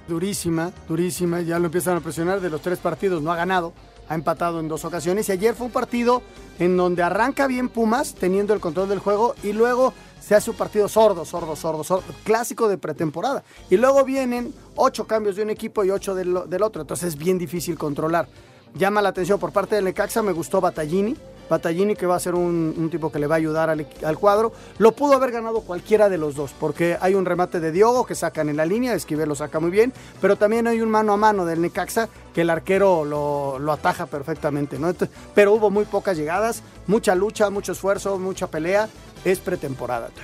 [0.08, 1.42] Durísima, durísima.
[1.42, 3.22] Ya lo empiezan a presionar de los tres partidos.
[3.22, 3.74] No ha ganado.
[4.08, 5.28] Ha empatado en dos ocasiones.
[5.28, 6.22] Y ayer fue un partido
[6.60, 9.36] en donde arranca bien Pumas, teniendo el control del juego.
[9.44, 9.94] Y luego
[10.28, 12.04] se hace un partido sordo, sordo, sordo, sordo.
[12.26, 13.46] Clásico de pretemporada.
[13.70, 16.82] Y luego vienen ocho cambios de un equipo y ocho del, otro.
[16.82, 18.28] Entonces es bien difícil controlar.
[18.76, 20.22] Llama la atención por parte del Necaxa.
[20.22, 21.16] Me gustó Battaglini.
[21.50, 24.52] Battaglini, que va a ser un, tipo que le va a ayudar al, al, cuadro.
[24.80, 28.14] Lo pudo haber ganado cualquiera de los dos, porque hay un remate de Diogo que
[28.14, 31.18] sacan en la línea, Esquivel lo saca muy bien, pero también hay un mano a
[31.18, 34.94] mano del Necaxa que el arquero lo, lo ataja perfectamente, ¿no?
[35.34, 38.90] Pero hubo muy pocas llegadas, mucha lucha, mucho esfuerzo, mucha pelea.
[39.28, 40.24] Es pretemporada, Toy.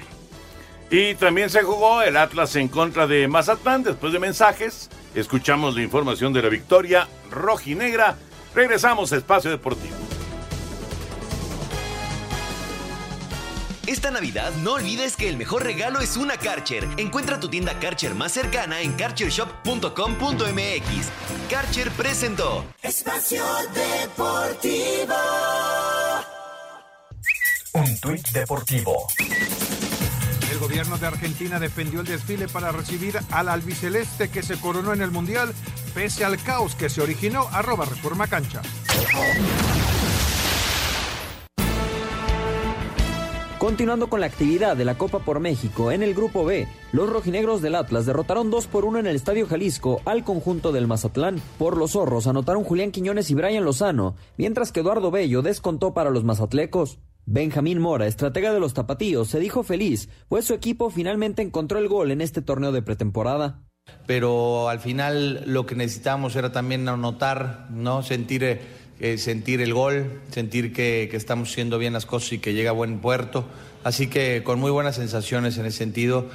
[0.97, 3.83] Y también se jugó el Atlas en contra de Mazatlán.
[3.83, 8.15] Después de mensajes, escuchamos la información de la victoria rojinegra.
[8.55, 9.93] Regresamos a Espacio Deportivo.
[13.87, 16.87] Esta Navidad no olvides que el mejor regalo es una Karcher.
[16.95, 21.49] Encuentra tu tienda Karcher más cercana en karchershop.com.mx.
[21.49, 24.92] Karcher presentó Espacio Deportivo.
[28.03, 29.07] Tuit deportivo.
[30.51, 35.01] El gobierno de Argentina defendió el desfile para recibir al albiceleste que se coronó en
[35.01, 35.53] el Mundial,
[35.93, 37.47] pese al caos que se originó.
[37.53, 38.61] Arroba Reforma Cancha.
[43.57, 47.61] Continuando con la actividad de la Copa por México, en el Grupo B, los rojinegros
[47.61, 51.41] del Atlas derrotaron 2 por 1 en el Estadio Jalisco al conjunto del Mazatlán.
[51.57, 56.09] Por los zorros anotaron Julián Quiñones y Brian Lozano, mientras que Eduardo Bello descontó para
[56.09, 56.99] los mazatlecos.
[57.25, 61.87] Benjamín Mora, estratega de los tapatíos, se dijo feliz, pues su equipo finalmente encontró el
[61.87, 63.63] gol en este torneo de pretemporada.
[64.05, 68.03] Pero al final lo que necesitamos era también anotar, ¿no?
[68.03, 68.59] Sentir,
[68.99, 72.71] eh, sentir el gol, sentir que, que, estamos haciendo bien las cosas y que llega
[72.71, 73.45] a buen puerto.
[73.83, 76.29] Así que con muy buenas sensaciones en ese sentido.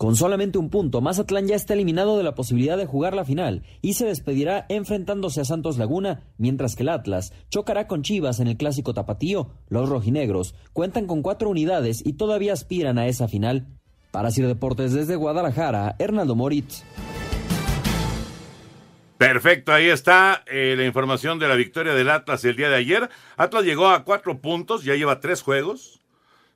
[0.00, 3.64] Con solamente un punto, Mazatlán ya está eliminado de la posibilidad de jugar la final
[3.82, 8.46] y se despedirá enfrentándose a Santos Laguna, mientras que el Atlas chocará con Chivas en
[8.48, 9.50] el clásico tapatío.
[9.68, 13.66] Los rojinegros cuentan con cuatro unidades y todavía aspiran a esa final.
[14.10, 16.82] Para Sir Deportes desde Guadalajara, Hernaldo Moritz.
[19.18, 23.10] Perfecto, ahí está eh, la información de la victoria del Atlas el día de ayer.
[23.36, 26.00] Atlas llegó a cuatro puntos, ya lleva tres juegos.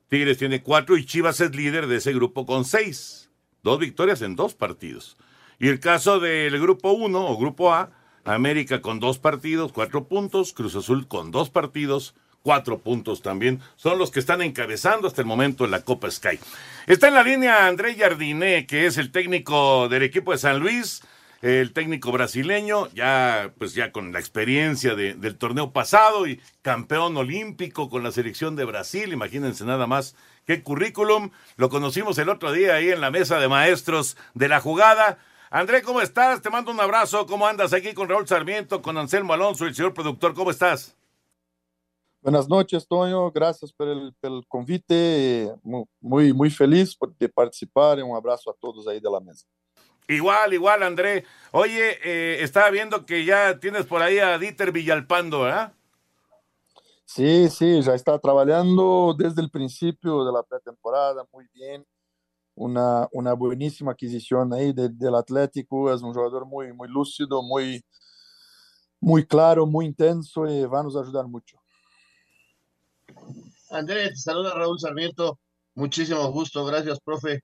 [0.09, 3.24] Tigres tiene cuatro y Chivas es líder de ese grupo con seis.
[3.65, 5.17] Dos victorias en dos partidos.
[5.57, 7.89] Y el caso del grupo 1 o grupo A,
[8.23, 13.61] América con dos partidos, cuatro puntos, Cruz Azul con dos partidos, cuatro puntos también.
[13.75, 16.37] Son los que están encabezando hasta el momento en la Copa Sky.
[16.85, 21.01] Está en la línea André Jardiné, que es el técnico del equipo de San Luis,
[21.41, 27.17] el técnico brasileño, ya pues ya con la experiencia de, del torneo pasado y campeón
[27.17, 31.31] olímpico con la selección de Brasil, imagínense nada más qué currículum.
[31.57, 35.17] Lo conocimos el otro día ahí en la mesa de maestros de la jugada.
[35.49, 36.41] André, ¿cómo estás?
[36.41, 37.25] Te mando un abrazo.
[37.25, 40.33] ¿Cómo andas aquí con Raúl Sarmiento, con Anselmo Alonso, el señor productor?
[40.33, 40.95] ¿Cómo estás?
[42.21, 43.31] Buenas noches, Toño.
[43.31, 45.53] Gracias por el, por el convite.
[46.01, 48.01] Muy, muy feliz de participar.
[48.03, 49.45] Un abrazo a todos ahí de la mesa.
[50.07, 51.23] Igual, igual, André.
[51.51, 55.73] Oye, eh, estaba viendo que ya tienes por ahí a Dieter Villalpando, ¿verdad?
[57.05, 61.85] Sí, sí, ya está trabajando desde el principio de la pretemporada, muy bien.
[62.55, 67.83] Una, una buenísima adquisición ahí de, del Atlético, es un jugador muy, muy lúcido, muy,
[68.99, 71.57] muy claro, muy intenso y va a nos ayudar mucho.
[73.69, 75.39] Andrés, te saluda Raúl Sarmiento,
[75.75, 77.41] muchísimo gusto, gracias, profe.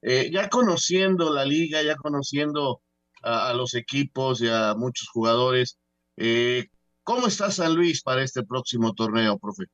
[0.00, 2.80] Eh, ya conociendo la liga, ya conociendo
[3.22, 5.78] a, a, los equipos y a muchos jugadores,
[6.16, 6.66] eh,
[7.04, 9.64] ¿Cómo está San Luis para este próximo torneo, profe?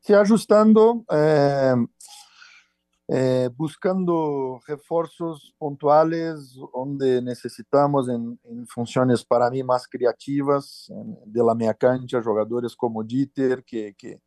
[0.00, 1.74] Sí, ajustando, eh,
[3.08, 10.90] eh, buscando refuerzos puntuales donde necesitamos en, en, funciones para mí más creativas
[11.26, 14.20] de la media cancha, jugadores como Dieter, que, que,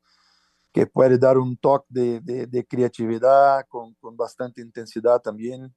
[0.71, 5.73] que puede dar un toque de, de, de creatividad con, con bastante intensidad también.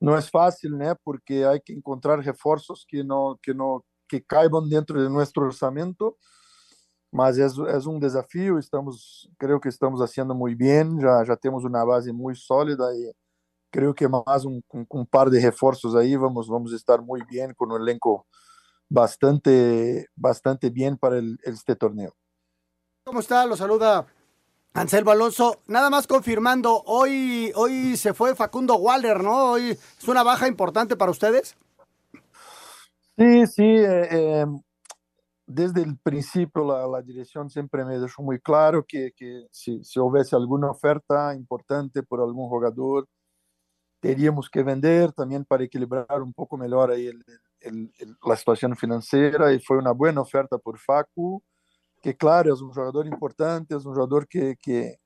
[0.00, 0.96] No es fácil, ¿no?
[1.04, 6.14] Porque hay que encontrar refuerzos que no, que no, que caiban dentro de nuestro orçamento,
[7.10, 11.64] mas é, é um desafio, estamos, creio que estamos haciendo muy bien, já, já temos
[11.64, 13.14] uma base muito sólida e
[13.70, 17.54] creio que mais um, um, um par de reforços aí, vamos, vamos estar muito bem
[17.54, 18.26] com um elenco
[18.86, 22.12] bastante, bastante bien para el, este torneo.
[23.06, 23.46] ¿Cómo está?
[23.46, 24.06] Lo saluda
[24.74, 29.52] Anselmo Alonso, nada más confirmando, hoy, hoy se fue Facundo Waller, ¿no?
[29.52, 31.56] Hoy es una baja importante para ustedes.
[33.18, 34.46] Sí, sí, eh, eh,
[35.46, 40.34] desde el principio la, dirección siempre me dejó muy claro que, que si, si, hubiese
[40.34, 43.06] alguna oferta importante por algún jugador,
[44.00, 47.10] teníamos que vender también para equilibrar un poco mejor ahí
[48.26, 51.42] la situación financiera y fue una buena oferta por Facu,
[52.02, 54.96] que claro, es un jugador importante, es un jugador que, que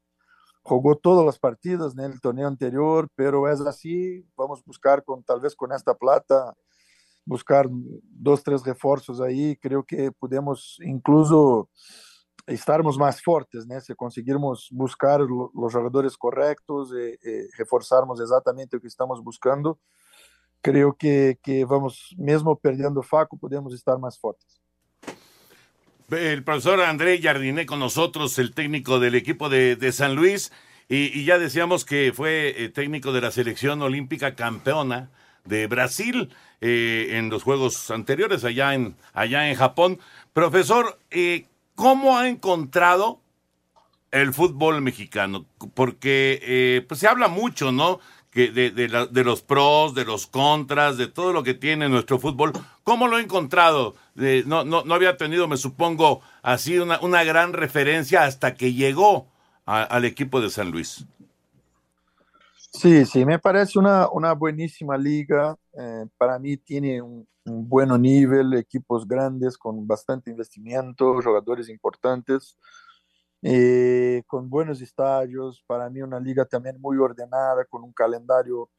[0.62, 5.22] jugó todas las partidas en el torneo anterior, pero es así, vamos a buscar con
[5.24, 6.54] tal vez con esta plata
[7.26, 9.56] buscar dos, tres reforços aí.
[9.56, 11.68] Creio que podemos incluso
[12.46, 13.80] estarmos más fuertes, ¿no?
[13.80, 19.80] Si conseguirmos buscar lo, los jugadores correctos, eh, eh, reforzarmos exactamente lo que estamos buscando,
[20.62, 24.62] creo que, que vamos, mesmo perdiendo Faco, podemos estar más fuertes.
[26.08, 30.52] El profesor André Jardiné con nosotros, el técnico del equipo de, de San Luis,
[30.88, 35.10] y, y, ya decíamos que fue eh, técnico de la selección olímpica campeona
[35.46, 36.30] de Brasil
[36.60, 39.98] eh, en los Juegos anteriores allá en, allá en Japón.
[40.32, 43.20] Profesor, eh, ¿cómo ha encontrado
[44.10, 45.46] el fútbol mexicano?
[45.74, 48.00] Porque eh, pues se habla mucho, ¿no?
[48.30, 51.88] Que de, de, la, de, los pros, de los contras, de todo lo que tiene
[51.88, 52.52] nuestro fútbol.
[52.84, 53.94] ¿Cómo lo ha encontrado?
[54.14, 59.28] no, no, no había tenido, me supongo, así una, una gran referencia hasta que llegó
[59.66, 61.06] al equipo de San Luis.
[62.72, 65.56] Sí, sí, me parece una, una buenísima liga.
[65.72, 72.58] Eh, para mí tiene un, un, buen nivel, equipos grandes con bastante investimento, jugadores importantes,
[73.42, 75.62] eh, con buenos estadios.
[75.66, 78.70] Para mí una liga también muy ordenada, con un calendario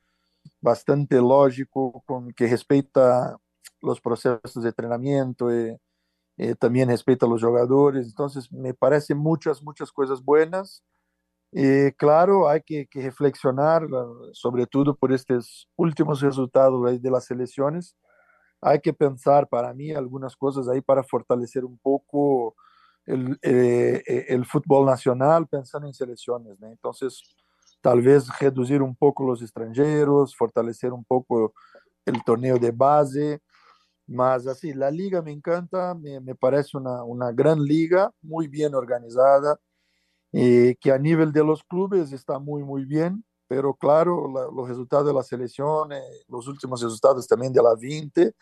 [0.61, 3.37] bastante lógico, con que respeta
[3.81, 5.79] los procesos de entrenamiento, eh,
[6.37, 8.07] eh, también respeta a los jugadores.
[8.07, 10.83] Entonces, me parece muchas, muchas cosas buenas.
[11.53, 13.87] Eh, claro, hay que, que, reflexionar,
[14.33, 17.95] sobre todo por estos últimos resultados de las elecciones.
[18.61, 22.55] Hay que pensar, para mí, algunas cosas ahí para fortalecer un poco
[23.05, 26.59] el, eh, el fútbol nacional, pensando en selecciones.
[26.59, 26.67] ¿no?
[26.67, 27.23] Entonces,
[27.81, 31.53] tal vez reducir un poco los extranjeros, fortalecer un poco
[32.05, 33.41] el torneo de base.
[34.07, 38.75] Más así, la liga me encanta, me, me parece una, una gran liga, muy bien
[38.75, 39.59] organizada
[40.33, 44.67] eh, que a nivel de los clubes está muy, muy bien, pero claro, la, los
[44.67, 48.33] resultados de la selección, eh, los últimos resultados también de la 20,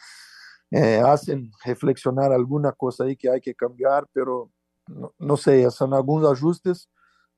[0.72, 4.52] eh, hacen reflexionar alguna cosa ahí que hay que cambiar, pero
[4.88, 6.90] no, no, sé, son algunos ajustes,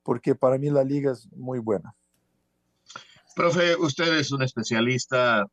[0.01, 1.93] porque para mí la liga es muy buena.
[3.35, 5.45] Profe, usted es un especialista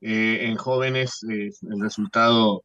[0.00, 2.62] eh, en jóvenes, el resultado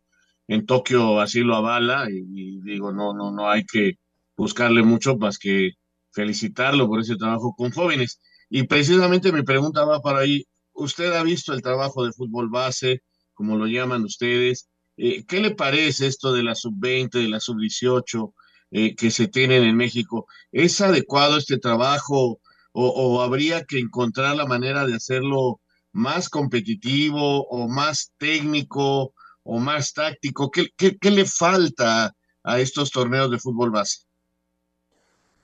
[0.48, 3.98] en Tokio así lo avala, y, y digo, no, no, no hay que
[4.40, 5.74] buscarle mucho más que
[6.12, 8.22] felicitarlo por ese trabajo con jóvenes.
[8.50, 10.46] Y precisamente mi pregunta va para ahí.
[10.74, 14.70] Usted ha visto el trabajo de fútbol base, como lo llaman ustedes.
[14.96, 18.34] Eh, ¿Qué le parece esto de la sub-20, de la sub-18
[18.72, 20.26] eh, que se tienen en México?
[20.54, 22.40] ¿Es adecuado este trabajo
[22.72, 25.60] o, habría que encontrar la manera de hacerlo
[25.92, 30.50] más competitivo o más técnico o más táctico?
[30.50, 34.09] ¿Qué, qué, qué le falta a estos torneos de fútbol base?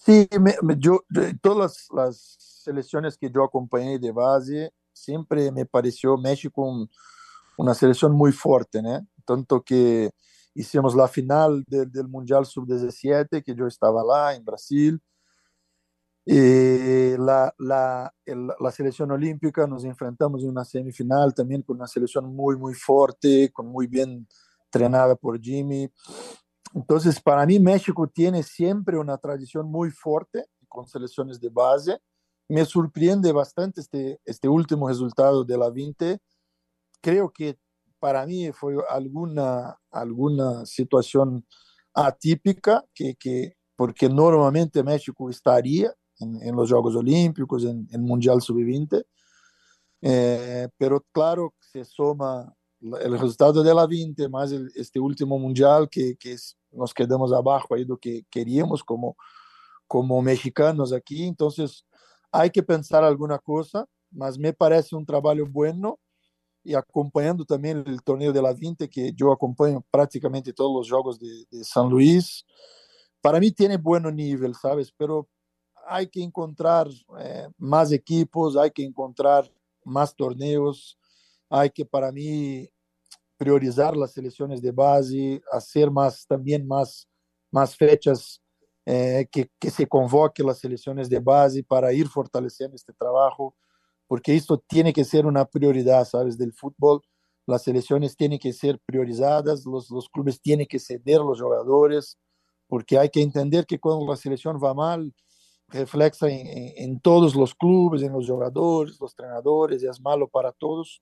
[0.06, 1.04] Sí, me, me, yo,
[1.42, 6.90] todas las, las, selecciones que yo acompañé de base, siempre me pareció México un,
[7.58, 9.06] una selección muy fuerte, ¿no?
[9.26, 10.12] Tanto que
[10.54, 15.02] hicimos la final de, del Mundial Sub-17, que yo estaba lá en Brasil.
[16.26, 21.88] Y la, la, el, la selección olímpica nos enfrentamos en una semifinal también con una
[21.88, 24.28] selección muy, muy fuerte, con muy bien
[24.66, 25.92] entrenada por Jimmy.
[26.76, 31.98] Entonces, para mí México tiene siempre una tradición muy fuerte con selecciones de base.
[32.50, 36.20] Me sorprende bastante este, este último resultado de la 20.
[37.02, 37.58] Creo que
[37.98, 41.48] para mí fue alguna, alguna situación
[41.94, 48.42] atípica, que, que, porque normalmente México estaría en, en los Juegos Olímpicos, en el Mundial
[48.42, 49.02] Sub-20.
[50.02, 56.16] Eh, pero claro, se suma el resultado de la 20 más este último mundial que,
[56.18, 56.36] que
[56.72, 59.16] nos quedamos abajo ahí do que queríamos como,
[59.88, 61.24] como mexicanos aquí.
[61.24, 61.86] Entonces,
[62.32, 66.00] hay que pensar alguna cosa, mas me parece un trabajo bueno
[66.64, 71.20] y acompañando también el torneo de la 20, que yo acompaño prácticamente todos los juegos
[71.20, 72.44] de, de San Luis.
[73.22, 74.92] Para mí tiene buen nivel, ¿sabes?
[74.98, 75.28] Pero
[75.88, 76.88] hay que encontrar
[77.20, 79.50] eh, más equipos, hay que encontrar
[79.84, 80.98] más torneos,
[81.58, 82.70] hay que para mí
[83.38, 87.08] priorizar las selecciones de base, hacer más también más,
[87.52, 88.42] más fechas
[88.86, 93.56] eh, que, que, se convoque las selecciones de base para ir fortaleciendo este trabajo,
[94.08, 96.38] porque esto tiene que ser una prioridad, ¿sabes?
[96.38, 97.02] Del fútbol,
[97.48, 102.18] las selecciones tienen que ser priorizadas, los, los clubes tienen que ceder los jugadores,
[102.68, 105.14] porque hay que entender que cuando la selección va mal,
[105.70, 110.28] refleja en, en, en todos los clubes, en los jugadores, los entrenadores, y es malo
[110.28, 111.02] para todos.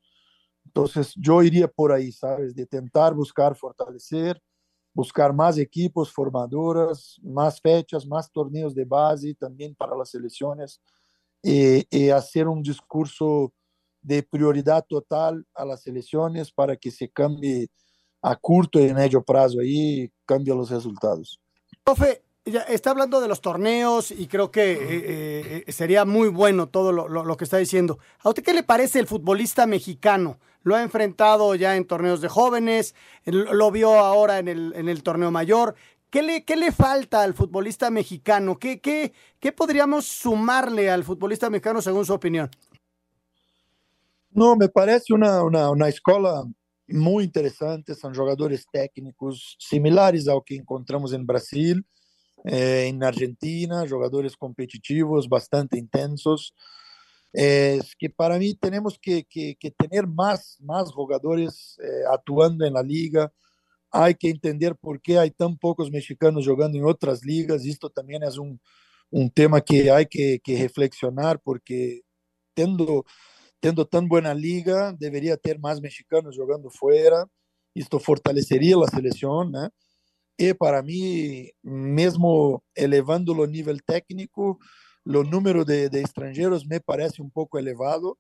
[0.76, 2.56] Entonces, yo iría por ahí, ¿sabes?
[2.56, 4.42] De tentar buscar fortalecer,
[4.92, 10.82] buscar más equipos formadoras, más fechas, más torneos de base también para las selecciones
[11.44, 13.54] y, y, hacer un discurso
[14.02, 17.70] de prioridad total a las selecciones para que se cambie
[18.22, 21.40] a corto y medio plazo ahí, cambie los resultados.
[21.84, 26.68] Profe, Ya está hablando de los torneos y creo que eh, eh, sería muy bueno
[26.68, 28.00] todo lo, lo- lo que está diciendo.
[28.20, 30.40] ¿A usted qué le parece el futbolista mexicano?
[30.64, 35.04] Lo ha enfrentado ya en torneos de jóvenes, lo vio ahora en el, en el
[35.04, 35.76] torneo mayor.
[36.10, 38.60] ¿Qué le, qué le falta al futbolista mexicano?
[38.60, 42.52] ¿Qué, qué, ¿Qué podríamos sumarle al futbolista mexicano según su opinión?
[44.32, 46.44] No, me parece una, una, una escola
[46.90, 47.96] muy interesante.
[47.96, 51.82] São jogadores técnicos similares ao que encontramos em Brasil,
[52.46, 56.54] eh, em Argentina, jogadores competitivos, bastante intensos.
[57.36, 62.74] Eh, que para mí tenemos que, que, que tener más, más jugadores eh, actuando en
[62.74, 63.32] la liga.
[63.92, 67.66] Hay que entender por qué hay tan pocos mexicanos jogando en otras ligas.
[67.66, 68.60] Esto también es un,
[69.10, 72.02] un tema que hay que, que reflexionar porque
[72.54, 73.04] tendo
[73.64, 77.26] tendo tão buena liga, deveria ter mais mexicanos jogando fora.
[77.74, 79.70] Isto fortaleceria a seleção, né?
[80.38, 84.58] E para mim, mesmo elevando o nível técnico,
[85.06, 88.18] o número de, de estrangeiros me parece um pouco elevado,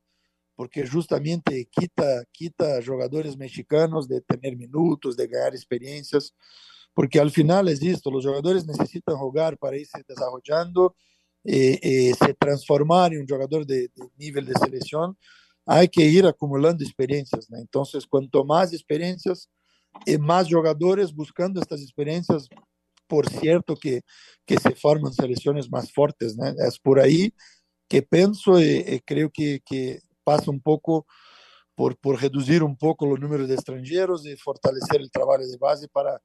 [0.55, 6.31] porque justamente quita quita jogadores mexicanos de ter minutos, de ganhar experiências,
[6.93, 10.93] porque al final é isto, os jogadores necessitam jogar para ir se desenvolvendo
[11.45, 15.15] e, e se transformar em um jogador de, de nível de seleção,
[15.65, 17.63] há que ir acumulando experiências, né?
[17.67, 19.47] Então, quanto mais experiências
[20.07, 22.47] e mais jogadores buscando estas experiências,
[23.07, 24.01] por certo que
[24.45, 26.53] que se formam seleções mais fortes, né?
[26.59, 27.31] É por aí
[27.89, 31.05] que penso e, e creio que que passa um pouco
[31.75, 35.87] por por reduzir um pouco o número de estrangeiros e fortalecer o trabalho de base
[35.87, 36.19] para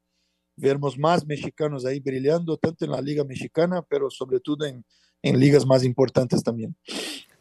[0.56, 4.82] vermos mais mexicanos aí brilhando tanto na liga mexicana, pero sobretudo em
[5.22, 6.74] em ligas mais importantes também.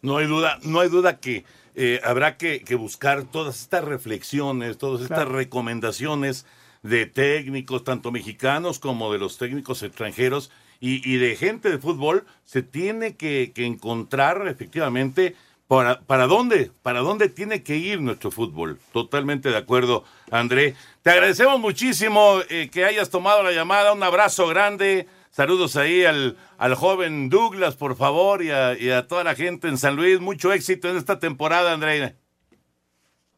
[0.01, 1.43] No hay duda, no hay duda que
[1.75, 5.33] eh, habrá que, que buscar todas estas reflexiones, todas estas Claro.
[5.35, 6.45] recomendaciones
[6.83, 12.25] de técnicos, tanto mexicanos como de los técnicos extranjeros y, y de gente de fútbol.
[12.45, 15.35] Se tiene que, que encontrar efectivamente
[15.67, 18.79] para, para dónde, para dónde tiene que ir nuestro fútbol.
[18.93, 20.75] Totalmente de acuerdo, André.
[21.01, 23.91] Te agradecemos muchísimo eh, que hayas tomado la llamada.
[23.93, 25.07] Un abrazo grande.
[25.31, 29.67] Saludos ahí al, al joven Douglas, por favor, y a, y a toda la gente
[29.67, 30.19] en San Luis.
[30.19, 32.15] Mucho éxito en esta temporada, André.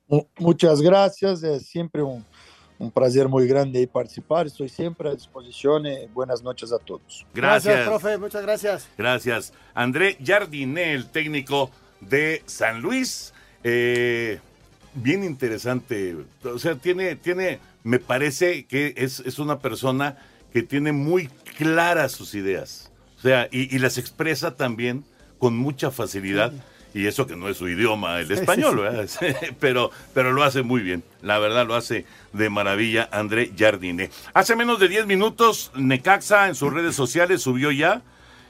[0.07, 2.25] Mu- Muchas gracias, es siempre un,
[2.77, 4.47] un placer muy grande participar.
[4.47, 7.25] Estoy siempre a disposición y buenas noches a todos.
[7.33, 7.85] Gracias.
[7.85, 8.17] profe.
[8.17, 8.87] Muchas gracias.
[8.97, 9.53] Gracias.
[9.73, 11.69] André Jardiné, el técnico
[11.99, 13.33] de San Luis.
[13.63, 14.39] Eh,
[14.93, 16.15] bien interesante.
[16.45, 20.17] O sea, tiene, tiene, me parece que es, es una persona
[20.53, 21.29] que tiene muy
[21.59, 22.89] claras sus ideas.
[23.17, 25.03] O sea, y, y las expresa también
[25.39, 26.53] con mucha facilidad.
[26.93, 28.81] Y eso que no es su idioma, el sí, español, sí.
[28.81, 29.09] ¿verdad?
[29.59, 31.03] pero, pero lo hace muy bien.
[31.21, 34.09] La verdad lo hace de maravilla André Jardine.
[34.33, 38.01] Hace menos de 10 minutos, Necaxa en sus redes sociales subió ya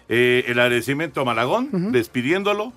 [0.08, 2.72] eh, el agradecimiento a Malagón, despidiéndolo.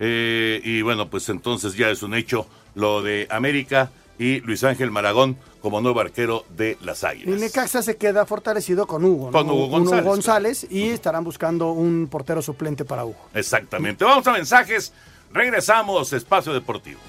[0.00, 4.90] Eh, y bueno, pues entonces ya es un hecho lo de América y Luis Ángel
[4.90, 7.40] Maragón como nuevo arquero de las Y Águilas.
[7.40, 9.26] Necaxa se queda fortalecido con Hugo.
[9.26, 9.32] ¿no?
[9.32, 10.04] Con Hugo González.
[10.04, 13.18] González y estarán buscando un portero suplente para Hugo.
[13.34, 14.04] Exactamente.
[14.04, 14.92] Vamos a mensajes.
[15.32, 17.00] Regresamos, Espacio Deportivo.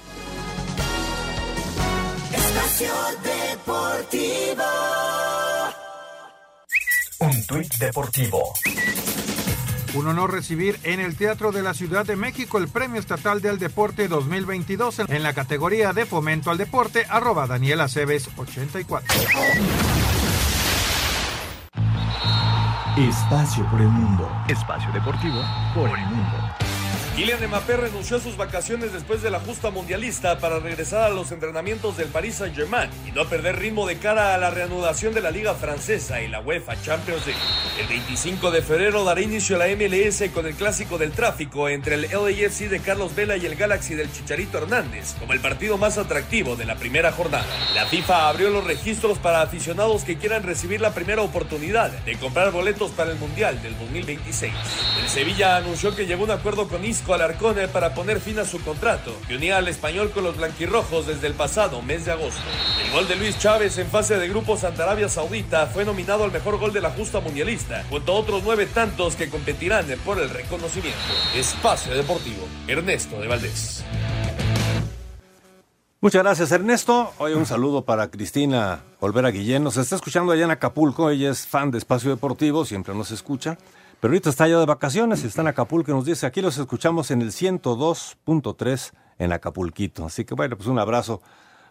[2.32, 2.92] Espacio
[3.22, 4.64] Deportivo.
[7.20, 8.54] Un tuit deportivo.
[9.94, 13.58] Un honor recibir en el Teatro de la Ciudad de México el Premio Estatal del
[13.58, 19.08] Deporte 2022 en la categoría de Fomento al Deporte, arroba Daniela Cebes 84.
[22.98, 24.28] Espacio por el mundo.
[24.48, 25.40] Espacio deportivo
[25.74, 26.67] por el mundo.
[27.18, 31.32] Kylian Mbappé renunció a sus vacaciones después de la justa mundialista para regresar a los
[31.32, 35.32] entrenamientos del Paris Saint-Germain y no perder ritmo de cara a la reanudación de la
[35.32, 37.40] Liga Francesa y la UEFA Champions League.
[37.80, 42.02] El 25 de febrero dará inicio la MLS con el clásico del tráfico entre el
[42.02, 46.54] LAFC de Carlos Vela y el Galaxy del Chicharito Hernández como el partido más atractivo
[46.54, 47.46] de la primera jornada.
[47.74, 52.52] La FIFA abrió los registros para aficionados que quieran recibir la primera oportunidad de comprar
[52.52, 54.52] boletos para el Mundial del 2026.
[55.02, 58.38] El Sevilla anunció que llegó a un acuerdo con Isco Alarcón eh, para poner fin
[58.38, 62.12] a su contrato, que unía al español con los blanquirrojos desde el pasado mes de
[62.12, 62.40] agosto.
[62.84, 66.32] El gol de Luis Chávez en fase de grupos ante Arabia Saudita fue nominado al
[66.32, 70.18] mejor gol de la justa mundialista, junto a otros nueve tantos que competirán eh, por
[70.18, 70.98] el reconocimiento.
[71.34, 73.84] Espacio Deportivo, Ernesto de Valdés.
[76.00, 77.12] Muchas gracias, Ernesto.
[77.18, 79.64] Hoy un saludo para Cristina Olvera Guillén.
[79.64, 81.10] Nos está escuchando allá en Acapulco.
[81.10, 83.58] Ella es fan de Espacio Deportivo, siempre nos escucha.
[84.00, 87.10] Pero ahorita está allá de vacaciones, está en Acapulco y nos dice, aquí los escuchamos
[87.10, 90.06] en el 102.3 en Acapulquito.
[90.06, 91.20] Así que bueno, pues un abrazo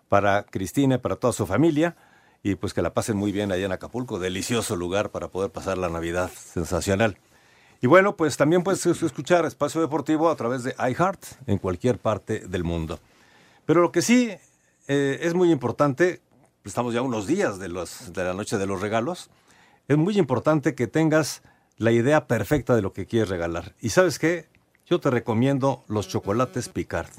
[0.10, 1.96] para Cristina y para toda su familia.
[2.44, 5.78] y pues que la pasen muy bien allá en Acapulco, delicioso lugar para poder pasar
[5.78, 7.18] la Navidad, sensacional.
[7.82, 12.40] Y bueno, pues también puedes escuchar Espacio Deportivo a través de iHeart en cualquier parte
[12.48, 13.00] del mundo.
[13.66, 14.32] Pero lo que sí
[14.88, 16.22] eh, es muy importante,
[16.64, 19.30] estamos ya unos días de, los, de la noche de los regalos,
[19.88, 21.42] es muy importante que tengas
[21.78, 23.74] la idea perfecta de lo que quieres regalar.
[23.82, 24.48] Y sabes qué,
[24.86, 27.10] yo te recomiendo los chocolates Picard.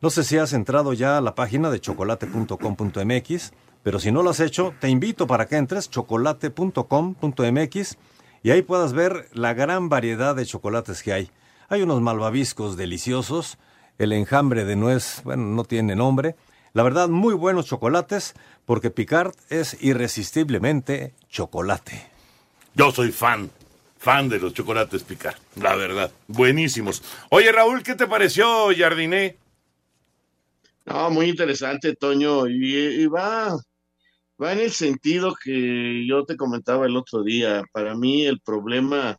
[0.00, 4.30] No sé si has entrado ya a la página de chocolate.com.mx, pero si no lo
[4.30, 7.98] has hecho, te invito para que entres chocolate.com.mx
[8.42, 11.30] y ahí puedas ver la gran variedad de chocolates que hay.
[11.68, 13.58] Hay unos malvaviscos deliciosos,
[13.98, 16.36] el enjambre de nuez, bueno, no tiene nombre.
[16.72, 18.34] La verdad, muy buenos chocolates,
[18.64, 22.06] porque Picard es irresistiblemente chocolate.
[22.74, 23.50] Yo soy fan,
[23.98, 27.02] fan de los chocolates Picard, la verdad, buenísimos.
[27.30, 29.36] Oye, Raúl, ¿qué te pareció, Jardiné?
[30.86, 33.54] No, muy interesante, Toño, y, y va,
[34.42, 37.62] va en el sentido que yo te comentaba el otro día.
[37.72, 39.18] Para mí el problema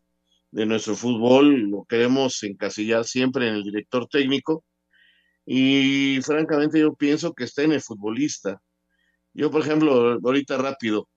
[0.52, 4.64] de nuestro fútbol lo queremos encasillar siempre en el director técnico
[5.46, 8.62] y francamente yo pienso que está en el futbolista.
[9.34, 11.08] Yo, por ejemplo, ahorita rápido,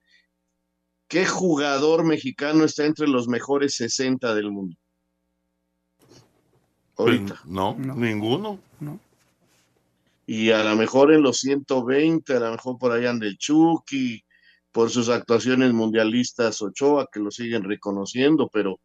[1.13, 4.75] ¿qué jugador mexicano está entre los mejores 60 del mundo?
[6.97, 7.35] Ahorita.
[7.35, 8.59] Pues, no, ninguno.
[8.79, 8.99] No.
[10.25, 14.25] Y a lo mejor en los 120, a lo mejor por ahí anda el Chucky,
[14.71, 18.79] por sus actuaciones mundialistas Ochoa, que lo siguen reconociendo, pero,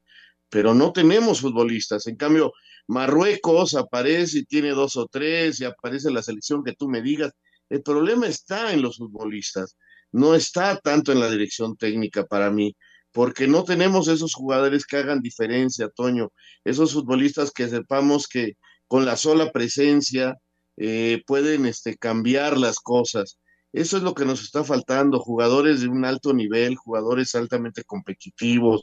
[0.51, 2.09] pero no tenemos futbolistas.
[2.09, 2.53] En cambio,
[2.89, 7.33] Marruecos aparece y tiene dos o tres, y aparece la selección que tú me digas.
[7.71, 9.79] El problema está en los futbolistas,
[10.13, 12.77] no está tanto en la dirección técnica para mí,
[13.13, 16.33] porque no tenemos esos jugadores que hagan diferencia, Toño,
[16.65, 18.55] esos futbolistas que sepamos que
[18.87, 20.37] con la sola presencia
[20.77, 23.39] eh, pueden este, cambiar las cosas.
[23.73, 28.83] Eso es lo que nos está faltando, jugadores de un alto nivel, jugadores altamente competitivos,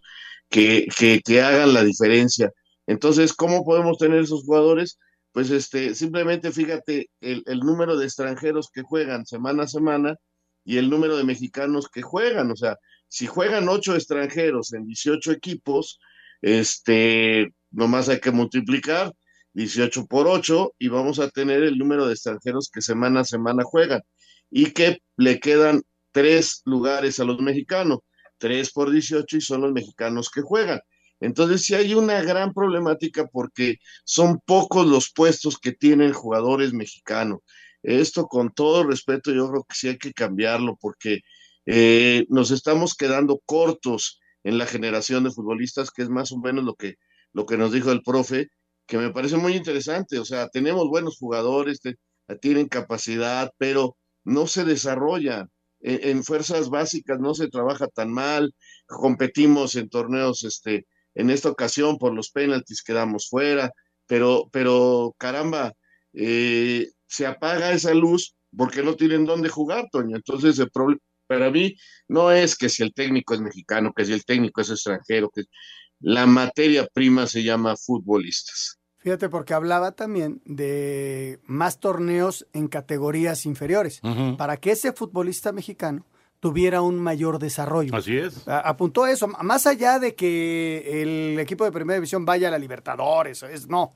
[0.50, 2.52] que, que, que hagan la diferencia.
[2.88, 5.00] Entonces, ¿cómo podemos tener esos jugadores?
[5.32, 10.16] Pues este, simplemente fíjate el, el, número de extranjeros que juegan semana a semana
[10.66, 12.52] y el número de mexicanos que juegan.
[12.52, 16.00] O sea, si juegan ocho extranjeros en 18 equipos,
[16.42, 19.14] este, nomás hay que multiplicar
[19.54, 23.64] 18 por 8 y vamos a tener el número de extranjeros que semana a semana
[23.64, 24.02] juegan
[24.50, 28.00] y que le quedan tres lugares a los mexicanos,
[28.38, 30.82] tres por 18 y son los mexicanos que juegan.
[31.20, 37.40] Entonces sí hay una gran problemática porque son pocos los puestos que tienen jugadores mexicanos.
[37.86, 41.20] Esto con todo respeto yo creo que sí hay que cambiarlo porque
[41.68, 46.64] eh, nos estamos quedando cortos en la generación de futbolistas, que es más o menos
[46.64, 46.96] lo que,
[47.34, 48.50] lo que nos dijo el profe,
[48.88, 50.20] que me parece muy interesante.
[50.20, 51.80] O sea, tenemos buenos jugadores,
[52.42, 55.48] tienen capacidad, pero no se desarrolla.
[55.80, 58.54] En, en, fuerzas básicas no se trabaja tan mal,
[58.88, 63.72] competimos en torneos este, en esta ocasión por los penaltis quedamos fuera,
[64.08, 65.74] pero, pero caramba,
[66.16, 70.16] eh, se apaga esa luz porque no tienen dónde jugar, Toño.
[70.16, 71.76] Entonces, el problema para mí
[72.08, 75.44] no es que si el técnico es mexicano, que si el técnico es extranjero, que
[76.00, 78.80] la materia prima se llama futbolistas.
[79.00, 84.38] Fíjate, porque hablaba también de más torneos en categorías inferiores, uh -huh.
[84.38, 86.06] para que ese futbolista mexicano
[86.40, 87.96] tuviera un mayor desarrollo.
[87.96, 88.48] Así es.
[88.48, 93.44] Apuntó eso, más allá de que el equipo de primera división vaya a la Libertadores,
[93.44, 93.94] es no,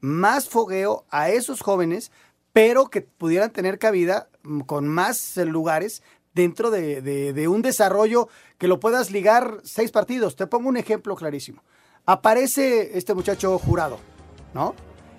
[0.00, 2.10] más fogueo a esos jóvenes,
[2.52, 4.28] pero que pudieran tener cabida
[4.66, 6.02] con más lugares
[6.34, 8.28] dentro de, de, de un desarrollo
[8.58, 10.36] que lo puedas ligar seis partidos.
[10.36, 11.62] Te pongo un ejemplo clarísimo.
[12.06, 13.98] Aparece este muchacho jurado,
[14.54, 14.74] ¿no?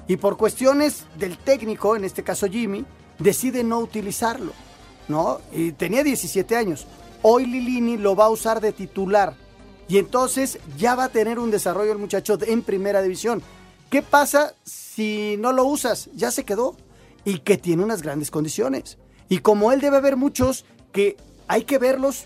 [0.07, 2.85] Y por cuestiones del técnico, en este caso Jimmy,
[3.19, 4.53] decide no utilizarlo.
[5.09, 5.41] ¿no?
[5.51, 6.87] Y tenía 17 años.
[7.21, 9.35] Hoy Lilini lo va a usar de titular.
[9.89, 13.41] Y entonces ya va a tener un desarrollo el muchacho en primera división.
[13.89, 16.09] ¿Qué pasa si no lo usas?
[16.13, 16.77] Ya se quedó.
[17.25, 18.97] Y que tiene unas grandes condiciones.
[19.27, 21.17] Y como él debe haber muchos que
[21.47, 22.25] hay que verlos,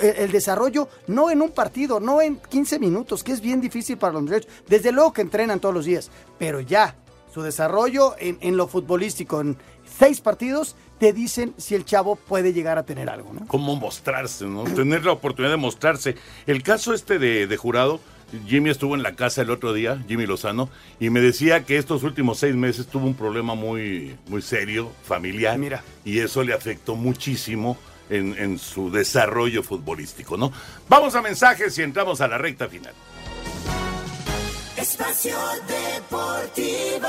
[0.00, 4.14] el desarrollo no en un partido, no en 15 minutos, que es bien difícil para
[4.14, 4.50] los muchachos.
[4.68, 6.96] Desde luego que entrenan todos los días, pero ya
[7.32, 9.56] su desarrollo en, lo futbolístico, en
[9.98, 13.46] seis partidos, te dicen si el chavo puede llegar a tener algo, ¿no?
[13.46, 14.64] Cómo mostrarse, ¿no?
[14.64, 16.16] Tener la oportunidad de mostrarse.
[16.46, 18.00] El caso este de, jurado,
[18.46, 20.68] Jimmy estuvo en la casa el otro día, Jimmy Lozano,
[21.00, 25.58] y me decía que estos últimos seis meses tuvo un problema muy, muy serio, familiar.
[25.58, 25.82] Mira.
[26.04, 27.78] Y eso le afectó muchísimo
[28.10, 30.52] en, en su desarrollo futbolístico, ¿no?
[30.88, 32.94] Vamos a mensajes y entramos a la recta final.
[34.76, 37.08] Espacio Deportivo.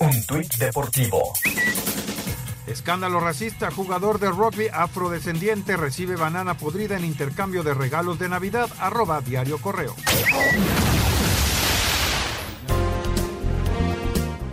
[0.00, 1.32] Un tuit deportivo.
[2.68, 8.68] Escándalo racista, jugador de rugby afrodescendiente recibe banana podrida en intercambio de regalos de Navidad,
[8.78, 9.94] arroba diario correo.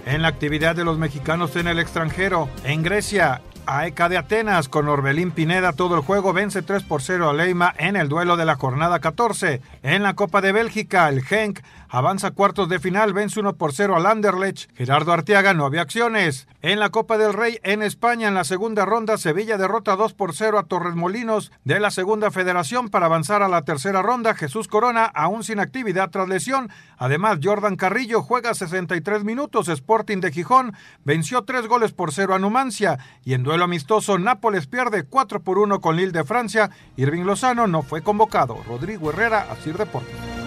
[0.06, 4.88] En la actividad de los mexicanos en el extranjero, en Grecia, AECA de Atenas con
[4.88, 8.46] Orbelín Pineda todo el juego vence 3 por 0 a Leima en el duelo de
[8.46, 9.62] la jornada 14.
[9.84, 11.60] En la Copa de Bélgica, el Genk
[11.90, 14.70] avanza a cuartos de final, vence 1 por 0 al Anderlecht.
[14.76, 16.48] Gerardo Arteaga no había acciones.
[16.62, 20.34] En la Copa del Rey en España, en la segunda ronda, Sevilla derrota 2 por
[20.34, 24.34] 0 a Torres Molinos de la segunda federación para avanzar a la tercera ronda.
[24.34, 26.70] Jesús Corona aún sin actividad tras lesión.
[26.98, 29.68] Además, Jordan Carrillo juega 63 minutos.
[29.68, 30.74] Sporting de Gijón
[31.04, 32.98] venció 3 goles por 0 a Numancia.
[33.24, 36.72] Y en duelo amistoso, Nápoles pierde 4 por 1 con Lille de Francia.
[36.98, 38.58] Irving Lozano no fue convocado.
[38.68, 40.45] Rodrigo Herrera, Asir Deportes.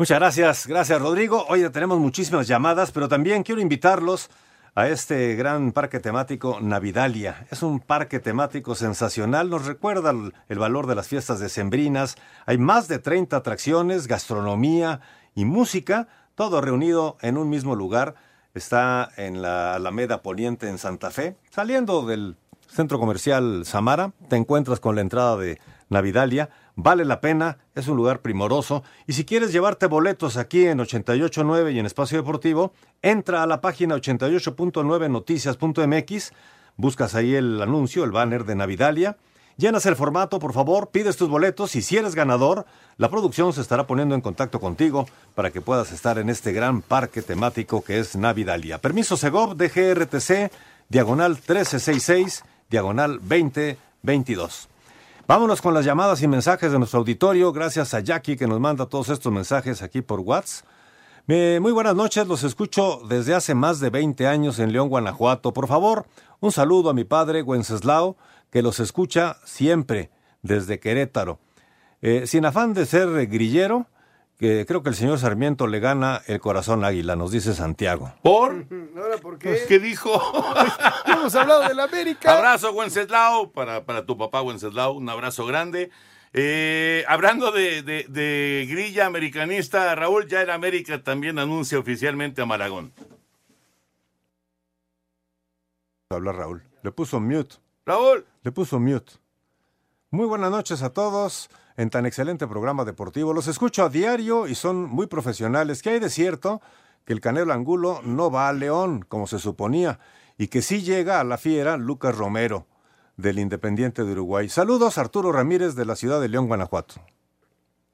[0.00, 1.44] Muchas gracias, gracias Rodrigo.
[1.50, 4.30] Hoy tenemos muchísimas llamadas, pero también quiero invitarlos
[4.74, 7.46] a este gran parque temático Navidalia.
[7.50, 10.14] Es un parque temático sensacional, nos recuerda
[10.48, 12.16] el, valor de las fiestas decembrinas.
[12.46, 15.02] Hay más de 30 atracciones, gastronomía
[15.34, 18.14] y música, todo reunido en un mismo lugar.
[18.54, 21.36] Está en la Alameda Poniente en Santa Fe.
[21.50, 22.38] Saliendo del
[22.68, 26.48] centro comercial Samara, te encuentras con la entrada de Navidalia.
[26.82, 28.82] Vale la pena, es un lugar primoroso.
[29.06, 32.72] Y si quieres llevarte boletos aquí en 889 y en Espacio Deportivo,
[33.02, 36.32] entra a la página 88.9noticias.mx,
[36.78, 39.18] buscas ahí el anuncio, el banner de Navidalia.
[39.58, 42.64] Llenas el formato, por favor, pides tus boletos y si eres ganador,
[42.96, 46.80] la producción se estará poniendo en contacto contigo para que puedas estar en este gran
[46.80, 48.78] parque temático que es Navidalia.
[48.78, 50.50] Permiso Segov, DGRTC,
[50.88, 54.70] diagonal 1366, diagonal 2022.
[55.30, 57.52] Vámonos con las llamadas y mensajes de nuestro auditorio.
[57.52, 60.66] Gracias a Jackie que nos manda todos estos mensajes aquí por WhatsApp.
[61.28, 65.52] Me- muy buenas noches, los escucho desde hace más de 20 años en León, Guanajuato.
[65.52, 66.04] Por favor,
[66.40, 68.16] un saludo a mi padre Wenceslao,
[68.50, 70.10] que los escucha siempre
[70.42, 71.38] desde Querétaro.
[72.02, 73.86] Eh, sin afán de ser grillero,
[74.40, 78.14] que creo que el señor Sarmiento le gana el corazón águila, nos dice Santiago.
[78.22, 78.64] ¿Por?
[78.96, 79.50] ¿Ahora por qué?
[79.50, 80.10] Pues, ¿Qué dijo?
[81.06, 82.38] Hemos hablado del América.
[82.38, 85.90] Abrazo, Wenceslao, para, para tu papá, Wenceslao, un abrazo grande.
[86.32, 92.46] Eh, hablando de, de- de grilla americanista, Raúl, ya el América también anuncia oficialmente a
[92.46, 92.92] Malagón.
[96.10, 96.62] Habla Raúl.
[96.82, 97.56] Le puso mute.
[97.84, 98.24] Raúl.
[98.42, 99.12] Le puso mute.
[100.10, 101.50] Muy buenas noches a todos
[101.80, 103.32] en tan excelente programa deportivo.
[103.32, 105.80] Los escucho a diario y son muy profesionales.
[105.80, 106.60] ¿Qué hay de cierto?
[107.06, 109.98] Que el Canelo Angulo no va a León, como se suponía,
[110.36, 112.66] y que sí llega a la fiera Lucas Romero,
[113.16, 114.50] del Independiente de Uruguay.
[114.50, 117.00] Saludos, Arturo Ramírez, de la ciudad de León, Guanajuato.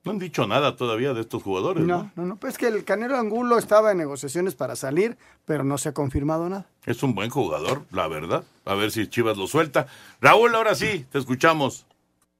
[0.02, 1.96] No han dicho nada todavía de estos jugadores, ¿no?
[1.96, 5.78] No, no, no, pues que el Canelo Angulo estaba en negociaciones para salir, pero no
[5.78, 6.66] se ha confirmado nada.
[6.86, 8.42] Es un buen jugador, la verdad.
[8.64, 9.86] A ver si Chivas lo suelta.
[10.20, 11.86] Raúl, ahora sí, te escuchamos.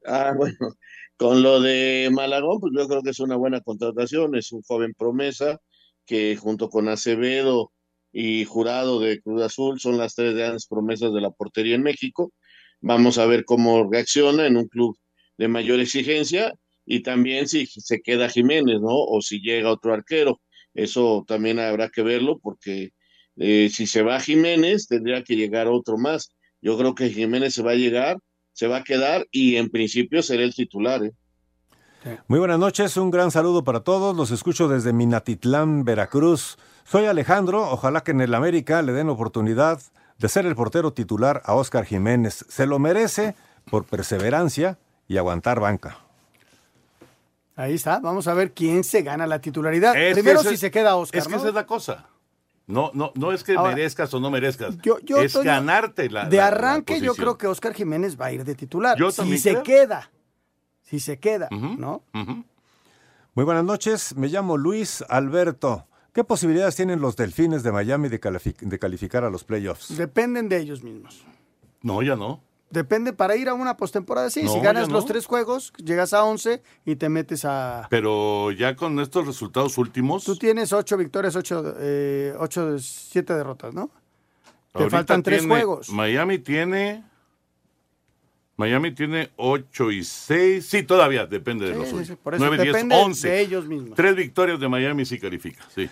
[0.06, 0.76] Ah, bueno,
[1.16, 4.94] con lo de Malagón, pues yo creo que es una buena contratación, es un joven
[4.94, 5.60] promesa
[6.06, 7.72] que junto con Acevedo
[8.12, 12.32] y Jurado de Cruz Azul son las tres grandes promesas de la portería en México.
[12.80, 14.96] Vamos a ver cómo reacciona en un club
[15.38, 16.54] de mayor exigencia
[16.84, 18.94] y también si se queda Jiménez, ¿no?
[18.94, 20.40] O si llega otro arquero.
[20.74, 22.90] Eso también habrá que verlo porque
[23.36, 26.30] eh, si se va Jiménez tendría que llegar otro más.
[26.60, 28.18] Yo creo que Jiménez se va a llegar,
[28.56, 31.04] se va a quedar y en principio será el titular.
[31.04, 31.12] ¿eh?
[32.26, 34.16] Muy buenas noches, un gran saludo para todos.
[34.16, 36.56] Los escucho desde Minatitlán, Veracruz.
[36.86, 39.78] Soy Alejandro, ojalá que en el América le den oportunidad
[40.18, 42.46] de ser el portero titular a Óscar Jiménez.
[42.48, 43.34] Se lo merece
[43.70, 45.98] por perseverancia y aguantar banca.
[47.56, 49.94] Ahí está, vamos a ver quién se gana la titularidad.
[49.96, 51.36] Es Primero si es- se queda Oscar, Es que ¿no?
[51.38, 52.06] esa es la cosa.
[52.66, 54.76] No, no, no es que Ahora, merezcas o no merezcas.
[54.78, 56.28] Yo, yo, es Toño, ganarte la.
[56.28, 58.98] De la- la arranque, yo creo que Oscar Jiménez va a ir de titular.
[58.98, 59.62] Yo si se creo.
[59.62, 60.10] queda,
[60.82, 62.02] si se queda, ¿no?
[63.34, 65.86] Muy buenas noches, me llamo Luis Alberto.
[66.12, 69.96] ¿Qué posibilidades tienen los Delfines de Miami de calificar a los playoffs?
[69.96, 71.22] Dependen de ellos mismos.
[71.82, 72.40] No, ya no.
[72.68, 74.42] Depende para ir a una postemporada, sí.
[74.42, 75.08] No, si ganas ya los no.
[75.08, 77.86] tres juegos, llegas a 11 y te metes a...
[77.90, 80.24] Pero ya con estos resultados últimos.
[80.24, 83.90] Tú tienes ocho victorias, ocho, eh, ocho siete derrotas, ¿no?
[84.76, 85.88] Te faltan tres tiene- juegos.
[85.90, 87.04] Miami tiene.
[88.58, 90.64] Miami tiene 8 y 6.
[90.66, 93.28] Sí, todavía depende de Sí, los sí, sí, por eso 9, 10, depende 11.
[93.28, 93.94] de ellos mismos.
[93.94, 95.88] Tres victorias de Miami sí califica, sí.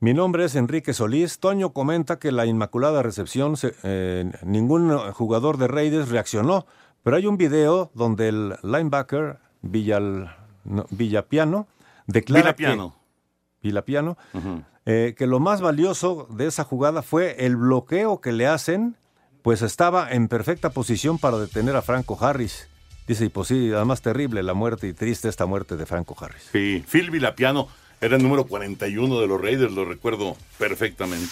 [0.00, 1.38] Mi nombre es Enrique Solís.
[1.40, 6.66] Toño comenta que la Inmaculada Recepción, se- eh, ningún jugador de Raiders reaccionó,
[7.02, 11.66] pero hay un video donde el linebacker Villal, no, Villapiano
[12.06, 12.90] declara Villapiano.
[13.60, 14.16] que- Villapiano,
[14.86, 18.94] eh, que lo más valioso de esa jugada fue el bloqueo que le hacen,
[19.42, 22.68] pues estaba en perfecta posición para detener a Franco Harris.
[23.08, 26.50] Dice, y pues sí, además terrible la muerte y triste esta muerte de Franco Harris.
[26.52, 27.66] Sí, Phil Vilapiano
[28.00, 31.28] era el número 41 de los Raiders, lo recuerdo perfectamente.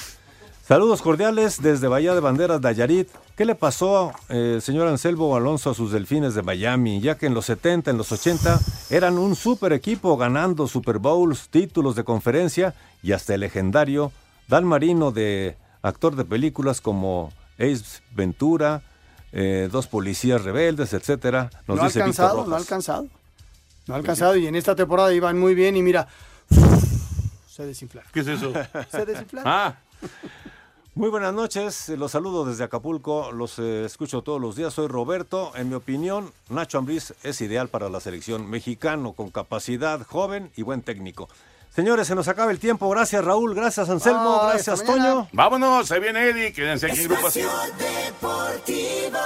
[0.67, 3.09] Saludos cordiales desde Bahía de Banderas, Nayarit.
[3.37, 7.01] ¿Qué le pasó, eh, señor Anselmo Alonso, a sus delfines de Miami?
[7.01, 8.59] Ya que en los 70, en los 80,
[8.91, 14.11] eran un super equipo ganando Super Bowls, títulos de conferencia y hasta el legendario
[14.49, 18.83] Dan Marino de actor de películas como Ace Ventura,
[19.31, 21.51] eh, Dos Policías Rebeldes, etcétera.
[21.69, 23.07] Nos no ha dice alcanzado, no ha alcanzado.
[23.87, 26.09] No ha alcanzado y en esta temporada iban muy bien y mira,
[27.49, 28.11] se desinflaron.
[28.13, 28.53] ¿Qué es eso?
[28.91, 29.51] Se desinflaron.
[29.51, 29.77] Ah,
[30.95, 35.53] Muy buenas noches, los saludo desde Acapulco, los eh, escucho todos los días, soy Roberto.
[35.55, 40.63] En mi opinión, Nacho Ambriz es ideal para la selección mexicano, con capacidad, joven y
[40.63, 41.29] buen técnico.
[41.75, 42.89] Señores, se nos acaba el tiempo.
[42.89, 44.83] Gracias Raúl, gracias Anselmo, gracias.
[44.83, 45.29] Toño.
[45.33, 49.19] vámonos, se viene Eddie, quédense aquí en Grupo Deportivo.